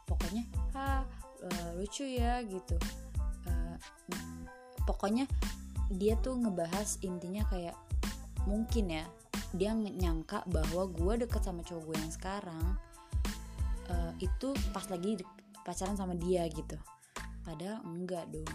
pokoknya 0.06 0.44
ha 0.74 1.04
uh, 1.46 1.70
lucu 1.78 2.06
ya 2.06 2.42
gitu. 2.46 2.78
Uh, 3.46 3.78
pokoknya 4.90 5.30
dia 5.94 6.18
tuh 6.22 6.34
ngebahas 6.34 6.98
intinya 7.06 7.46
kayak 7.50 7.78
mungkin 8.50 8.90
ya 8.90 9.06
dia 9.54 9.72
nyangka 9.74 10.44
bahwa 10.50 10.90
gue 10.90 11.26
deket 11.26 11.42
sama 11.46 11.62
cowok 11.62 11.84
gue 11.94 11.98
yang 12.02 12.14
sekarang 12.14 12.66
uh, 13.90 14.14
itu 14.22 14.54
pas 14.74 14.86
lagi 14.90 15.22
pacaran 15.66 15.98
sama 15.98 16.14
dia 16.18 16.46
gitu. 16.50 16.78
Padahal 17.42 17.82
enggak 17.86 18.30
dong. 18.30 18.50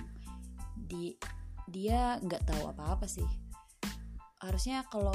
Di 0.75 1.15
dia 1.71 2.19
nggak 2.23 2.47
tahu 2.47 2.71
apa-apa 2.71 3.07
sih. 3.07 3.27
Harusnya 4.43 4.83
kalau 4.91 5.15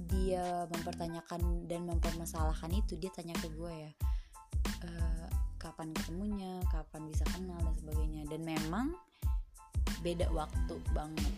dia 0.00 0.64
mempertanyakan 0.72 1.68
dan 1.68 1.84
mempermasalahkan 1.84 2.72
itu 2.72 2.96
dia 2.96 3.12
tanya 3.12 3.36
ke 3.36 3.52
gue 3.52 3.72
ya. 3.72 3.92
E, 4.80 4.90
kapan 5.60 5.92
ketemunya 5.92 6.64
kapan 6.72 7.04
bisa 7.04 7.24
kenal 7.28 7.60
dan 7.60 7.76
sebagainya. 7.76 8.22
Dan 8.32 8.40
memang 8.48 8.96
beda 10.00 10.32
waktu 10.32 10.76
banget. 10.96 11.34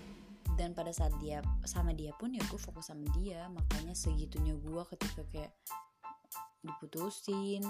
Dan 0.55 0.77
pada 0.77 0.93
saat 0.95 1.17
dia 1.19 1.43
sama 1.67 1.97
dia 1.97 2.15
pun 2.15 2.31
ya 2.31 2.43
gue 2.47 2.61
fokus 2.61 2.95
sama 2.95 3.09
dia. 3.19 3.51
Makanya 3.51 3.99
segitunya 3.99 4.55
gue 4.55 4.83
ketika 4.95 5.27
kayak 5.35 5.51
diputusin 6.63 7.67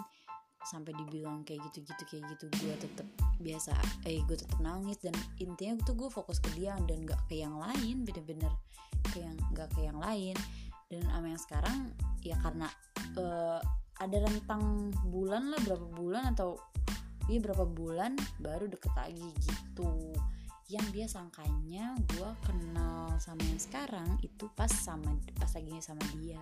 sampai 0.68 0.94
dibilang 0.94 1.42
kayak 1.42 1.62
gitu-gitu 1.70 2.03
kayak 2.07 2.25
gitu 2.37 2.46
gue 2.62 2.75
tetap 2.79 3.07
biasa 3.42 3.75
eh 4.07 4.22
gue 4.22 4.37
tetap 4.37 4.59
nangis. 4.62 4.98
Dan 5.03 5.14
intinya 5.38 5.79
tuh 5.83 5.94
gue 5.98 6.09
fokus 6.09 6.38
ke 6.38 6.51
dia 6.59 6.79
dan 6.87 7.03
gak 7.07 7.20
ke 7.27 7.38
yang 7.40 7.57
lain 7.59 8.07
bener-bener 8.07 8.53
ke 9.11 9.22
yang 9.22 9.37
gak 9.55 9.68
ke 9.75 9.85
yang 9.85 9.98
lain. 9.98 10.37
Dan 10.87 11.03
sama 11.09 11.27
yang 11.31 11.42
sekarang 11.42 11.79
ya 12.22 12.37
karena 12.40 12.68
uh, 13.16 13.61
ada 14.01 14.16
rentang 14.25 14.92
bulan 15.09 15.53
lah 15.53 15.61
berapa 15.62 15.87
bulan 15.94 16.35
atau 16.37 16.59
iya 17.31 17.38
berapa 17.38 17.64
bulan 17.64 18.18
baru 18.42 18.66
deket 18.70 18.92
lagi 18.94 19.29
gitu. 19.42 20.12
Yang 20.72 20.87
dia 20.94 21.07
sangkanya 21.07 21.96
gue 22.16 22.31
kenal 22.48 23.12
sama 23.20 23.44
yang 23.44 23.61
sekarang 23.61 24.09
itu 24.25 24.48
pas 24.57 24.70
sama 24.72 25.16
pas 25.37 25.53
lagi 25.53 25.68
sama 25.85 26.01
dia 26.16 26.40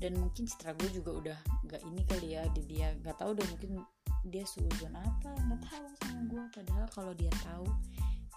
dan 0.00 0.16
mungkin 0.16 0.48
citra 0.48 0.72
gue 0.80 0.88
juga 0.96 1.10
udah 1.12 1.38
nggak 1.68 1.82
ini 1.84 2.02
kali 2.08 2.28
ya 2.32 2.48
di 2.56 2.64
dia 2.64 2.96
nggak 3.04 3.20
tahu 3.20 3.36
deh 3.36 3.44
mungkin 3.52 3.84
dia 4.24 4.44
suzon 4.48 4.96
apa 4.96 5.30
nggak 5.36 5.60
tahu 5.68 5.86
sama 6.00 6.20
gue. 6.28 6.44
Padahal 6.56 6.86
kalau 6.88 7.12
dia 7.12 7.32
tahu 7.44 7.68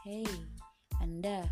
hey 0.04 0.28
anda 1.00 1.48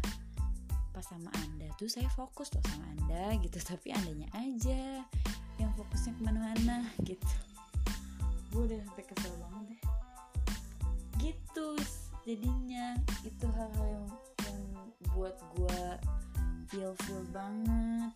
pas 0.92 1.08
sama 1.08 1.32
anda 1.40 1.72
tuh 1.80 1.88
saya 1.88 2.12
fokus 2.12 2.52
loh 2.52 2.64
sama 2.68 2.86
anda 3.00 3.40
gitu. 3.40 3.56
Tapi 3.64 3.96
andanya 3.96 4.28
aja 4.36 5.00
yang 5.56 5.72
fokusnya 5.80 6.12
ke 6.20 6.22
mana-mana 6.28 6.92
gitu. 7.08 7.36
Gue 8.52 8.68
udah 8.68 8.80
sampai 8.84 9.06
kesel 9.08 9.34
banget 9.40 9.64
deh. 9.72 9.82
Gitu 11.24 11.68
jadinya. 12.28 13.00
Itu 13.24 13.48
hal-hal 13.48 13.88
yang 13.88 14.08
yang 14.44 14.60
buat 15.16 15.40
gue 15.56 15.82
feel 16.68 16.96
feel 17.04 17.24
banget 17.32 18.12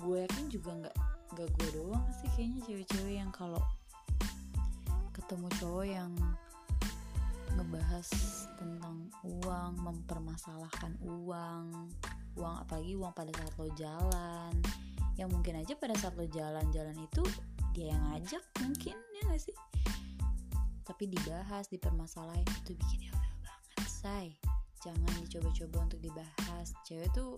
gue 0.00 0.16
yakin 0.24 0.44
juga 0.48 0.70
nggak 0.80 0.96
nggak 1.36 1.48
gue 1.54 1.68
doang 1.76 2.04
sih 2.16 2.28
kayaknya 2.34 2.60
cewek-cewek 2.66 3.14
yang 3.20 3.30
kalau 3.30 3.60
ketemu 5.14 5.46
cowok 5.60 5.86
yang 5.86 6.12
ngebahas 7.54 8.08
tentang 8.56 9.10
uang 9.26 9.72
mempermasalahkan 9.82 10.96
uang 11.04 11.92
uang 12.38 12.54
apalagi 12.62 12.94
uang 12.96 13.12
pada 13.12 13.30
saat 13.34 13.54
lo 13.58 13.68
jalan. 13.76 14.54
Yang 15.18 15.28
mungkin 15.36 15.54
aja 15.60 15.74
pada 15.76 15.94
saat 15.98 16.14
lo 16.16 16.24
jalan-jalan 16.24 16.96
itu 16.96 17.22
dia 17.76 17.92
yang 17.92 18.02
ngajak 18.10 18.44
mungkin 18.64 18.96
ya 18.96 19.22
gak 19.28 19.42
sih? 19.42 19.56
Tapi 20.86 21.04
dibahas 21.10 21.68
dipermasalahin 21.68 22.46
itu 22.64 22.72
bikin 22.78 23.10
ya 23.10 23.12
banget 23.14 23.86
say. 23.86 24.26
Jangan 24.80 25.12
dicoba-coba 25.28 25.76
untuk 25.90 26.00
dibahas. 26.00 26.72
Cewek 26.88 27.12
tuh 27.12 27.36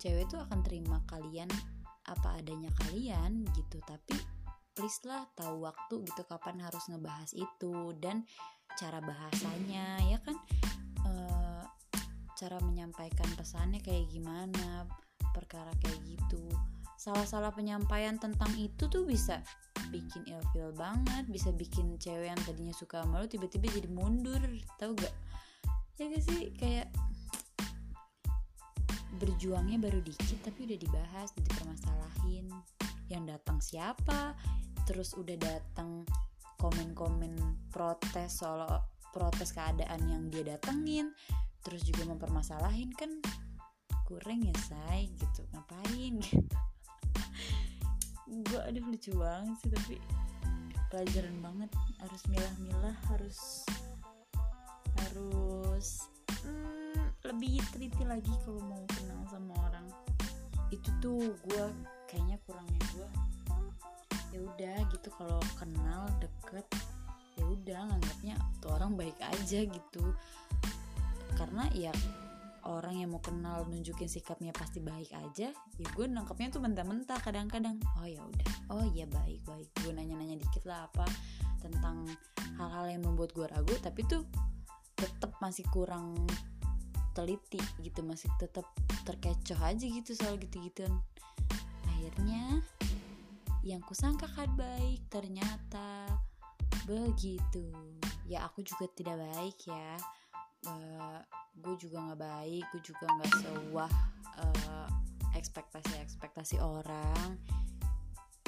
cewek 0.00 0.26
tuh 0.32 0.40
akan 0.40 0.64
terima 0.64 1.04
kalian 1.06 1.46
apa 2.08 2.40
adanya 2.40 2.72
kalian 2.86 3.44
gitu. 3.52 3.78
Tapi 3.84 4.16
please 4.72 5.04
lah 5.04 5.28
tahu 5.36 5.68
waktu 5.68 6.02
gitu 6.08 6.24
kapan 6.24 6.58
harus 6.64 6.88
ngebahas 6.88 7.30
itu 7.36 7.92
dan 8.00 8.24
cara 8.80 9.04
bahasanya 9.04 10.00
ya 10.08 10.18
kan? 10.24 10.36
E, 11.04 11.12
cara 12.40 12.56
menyampaikan 12.64 13.28
pesannya 13.36 13.84
kayak 13.84 14.08
gimana 14.08 14.88
perkara 15.36 15.70
kayak 15.84 16.00
gitu. 16.08 16.48
Salah-salah 16.96 17.52
penyampaian 17.52 18.16
tentang 18.16 18.52
itu 18.56 18.88
tuh 18.88 19.04
bisa 19.04 19.44
bikin 19.90 20.22
ilfeel 20.30 20.70
banget 20.78 21.26
bisa 21.26 21.50
bikin 21.50 21.98
cewek 21.98 22.30
yang 22.30 22.40
tadinya 22.46 22.70
suka 22.70 23.02
malu 23.10 23.26
tiba-tiba 23.26 23.66
jadi 23.74 23.90
mundur 23.90 24.38
tahu 24.78 24.94
gak 24.96 25.14
ya 25.98 26.08
gak 26.08 26.24
sih? 26.24 26.54
Kayak 26.56 26.94
berjuangnya 29.18 29.82
baru 29.82 29.98
dikit 30.04 30.38
tapi 30.46 30.70
udah 30.70 30.78
dibahas 30.78 31.28
udah 31.34 31.44
dipermasalahin. 31.50 32.46
Yang 33.10 33.22
datang 33.36 33.58
siapa? 33.58 34.38
Terus 34.86 35.18
udah 35.18 35.34
datang 35.34 36.06
komen-komen 36.62 37.34
protes 37.74 38.44
soal 38.44 38.84
protes 39.10 39.50
keadaan 39.50 40.06
yang 40.06 40.22
dia 40.30 40.54
datengin. 40.54 41.10
Terus 41.66 41.82
juga 41.82 42.06
mempermasalahin 42.06 42.94
kan 42.94 43.18
kurang 44.06 44.46
ya 44.46 44.54
say 44.62 45.10
gitu. 45.18 45.42
Ngapain? 45.50 46.22
Gitu 48.30 48.46
gue 48.46 48.62
aduh 48.62 48.86
lucu 48.86 49.10
banget 49.18 49.58
sih 49.58 49.70
tapi 49.74 49.96
pelajaran 50.86 51.34
banget. 51.42 51.70
Harus 51.98 52.22
milah-milah 52.30 52.96
harus 53.10 53.66
harus 55.02 56.06
lebih 57.24 57.60
teliti 57.72 58.04
lagi 58.08 58.32
kalau 58.44 58.60
mau 58.64 58.82
kenal 58.88 59.20
sama 59.28 59.52
orang. 59.68 59.86
Itu 60.72 60.88
tuh 61.04 61.36
gue 61.48 61.64
kayaknya 62.08 62.36
kurangnya 62.46 62.82
gue 62.94 63.08
ya 64.30 64.38
udah 64.46 64.78
gitu 64.94 65.10
kalau 65.18 65.42
kenal 65.58 66.06
deket 66.22 66.62
ya 67.34 67.42
udah 67.42 67.80
nganggapnya 67.90 68.38
tuh 68.62 68.70
orang 68.72 68.94
baik 68.94 69.18
aja 69.20 69.66
gitu. 69.66 70.04
Karena 71.34 71.66
ya 71.74 71.90
orang 72.68 73.00
yang 73.00 73.10
mau 73.10 73.22
kenal 73.24 73.66
nunjukin 73.66 74.06
sikapnya 74.06 74.52
pasti 74.52 74.84
baik 74.84 75.10
aja 75.16 75.48
ya 75.50 75.86
gue 75.96 76.06
nangkepnya 76.06 76.54
tuh 76.54 76.62
mentah-mentah 76.62 77.18
kadang-kadang. 77.20 77.76
Oh 77.98 78.06
ya 78.06 78.22
udah. 78.22 78.50
Oh 78.70 78.84
iya 78.94 79.04
baik 79.10 79.42
baik. 79.44 79.68
Gue 79.82 79.92
nanya-nanya 79.92 80.38
dikit 80.38 80.64
lah 80.64 80.86
apa 80.86 81.04
tentang 81.60 82.08
hal-hal 82.56 82.88
yang 82.88 83.02
membuat 83.04 83.36
gue 83.36 83.46
ragu 83.50 83.74
tapi 83.84 84.06
tuh 84.08 84.24
tetap 84.96 85.32
masih 85.40 85.64
kurang 85.72 86.12
teliti 87.12 87.60
gitu 87.82 88.00
masih 88.06 88.30
tetap 88.38 88.66
terkecoh 89.04 89.60
aja 89.60 89.84
gitu 89.84 90.10
soal 90.14 90.38
gitu-gituan. 90.38 90.92
Akhirnya 91.90 92.62
yang 93.60 93.84
kusangka 93.84 94.24
kan 94.32 94.48
baik 94.56 95.04
ternyata 95.12 96.08
begitu. 96.88 97.68
Ya 98.24 98.46
aku 98.46 98.64
juga 98.64 98.88
tidak 98.94 99.20
baik 99.20 99.58
ya. 99.68 99.94
Uh, 100.68 101.20
gue 101.56 101.74
juga 101.80 102.04
nggak 102.04 102.20
baik 102.20 102.64
gue 102.68 102.82
juga 102.84 103.08
nggak 103.08 103.32
sewah 103.40 103.92
uh, 104.40 104.88
ekspektasi 105.34 106.00
ekspektasi 106.00 106.56
orang. 106.62 107.36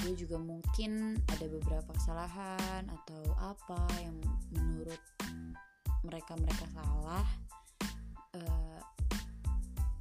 Gue 0.02 0.18
juga 0.18 0.40
mungkin 0.40 1.20
ada 1.30 1.46
beberapa 1.46 1.94
kesalahan 1.94 2.90
atau 2.90 3.22
apa 3.38 3.86
yang 4.02 4.18
menurut 4.50 4.98
mereka 6.02 6.34
mereka 6.34 6.66
salah 6.74 7.22
uh, 8.36 8.80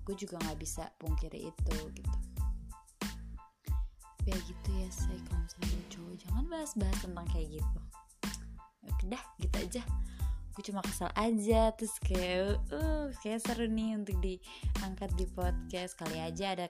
gue 0.08 0.15
juga 0.17 0.41
nggak 0.41 0.60
bisa 0.60 0.89
pungkiri 0.98 1.52
itu 1.52 1.78
gitu. 1.96 2.17
Ya 4.22 4.38
gitu 4.38 4.70
ya 4.78 4.88
saya 4.94 5.17
kalau 5.26 5.41
misalnya 5.41 5.82
cowok 5.89 6.13
jangan 6.22 6.46
bahas-bahas 6.46 7.00
tentang 7.02 7.28
kayak 7.34 7.48
gitu. 7.58 7.80
Oke 8.89 9.04
dah 9.10 9.24
gitu 9.41 9.56
aja. 9.58 9.82
Gue 10.52 10.63
cuma 10.67 10.82
kesel 10.84 11.10
aja 11.15 11.72
terus 11.74 11.96
kayak 12.04 12.60
uh 12.76 13.08
kayak 13.24 13.39
seru 13.41 13.65
nih 13.65 13.98
untuk 13.98 14.17
diangkat 14.22 15.10
di 15.17 15.26
podcast. 15.32 15.98
Kali 15.98 16.22
aja 16.22 16.54
ada 16.54 16.67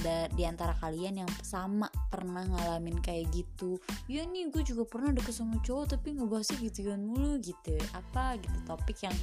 da, 0.00 0.26
di 0.32 0.42
antara 0.42 0.74
kalian 0.80 1.22
yang 1.22 1.30
sama 1.44 1.86
pernah 2.10 2.42
ngalamin 2.46 2.98
kayak 2.98 3.30
gitu. 3.30 3.78
Ya 4.10 4.26
nih 4.26 4.50
gue 4.50 4.62
juga 4.66 4.88
pernah 4.88 5.14
deket 5.14 5.38
sama 5.38 5.60
cowok 5.62 5.98
tapi 5.98 6.18
ngebahasnya 6.18 6.58
gitu 6.66 6.90
kan 6.90 7.02
mulu 7.04 7.38
gitu. 7.38 7.78
Apa 7.94 8.40
gitu 8.42 8.58
topik 8.66 8.98
yang 9.06 9.14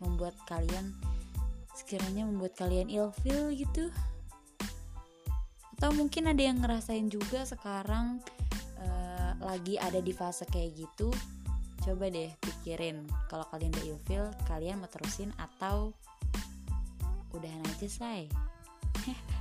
membuat 0.00 0.34
kalian 0.48 0.96
sekiranya 1.76 2.26
membuat 2.26 2.56
kalian 2.58 2.90
ilfil 2.90 3.52
gitu. 3.54 3.88
Atau 5.76 5.96
mungkin 5.96 6.28
ada 6.28 6.42
yang 6.44 6.60
ngerasain 6.60 7.08
juga 7.08 7.48
sekarang 7.48 8.20
uh, 8.84 9.32
lagi 9.40 9.80
ada 9.80 10.02
di 10.02 10.12
fase 10.12 10.44
kayak 10.48 10.76
gitu. 10.76 11.08
Coba 11.80 12.12
deh 12.12 12.28
pikirin 12.44 13.08
kalau 13.32 13.48
kalian 13.48 13.72
udah 13.72 13.86
ilfil 13.96 14.24
kalian 14.44 14.84
mau 14.84 14.90
terusin 14.92 15.32
atau 15.40 15.96
udahan 17.30 17.62
aja 17.62 17.88
say 17.88 18.26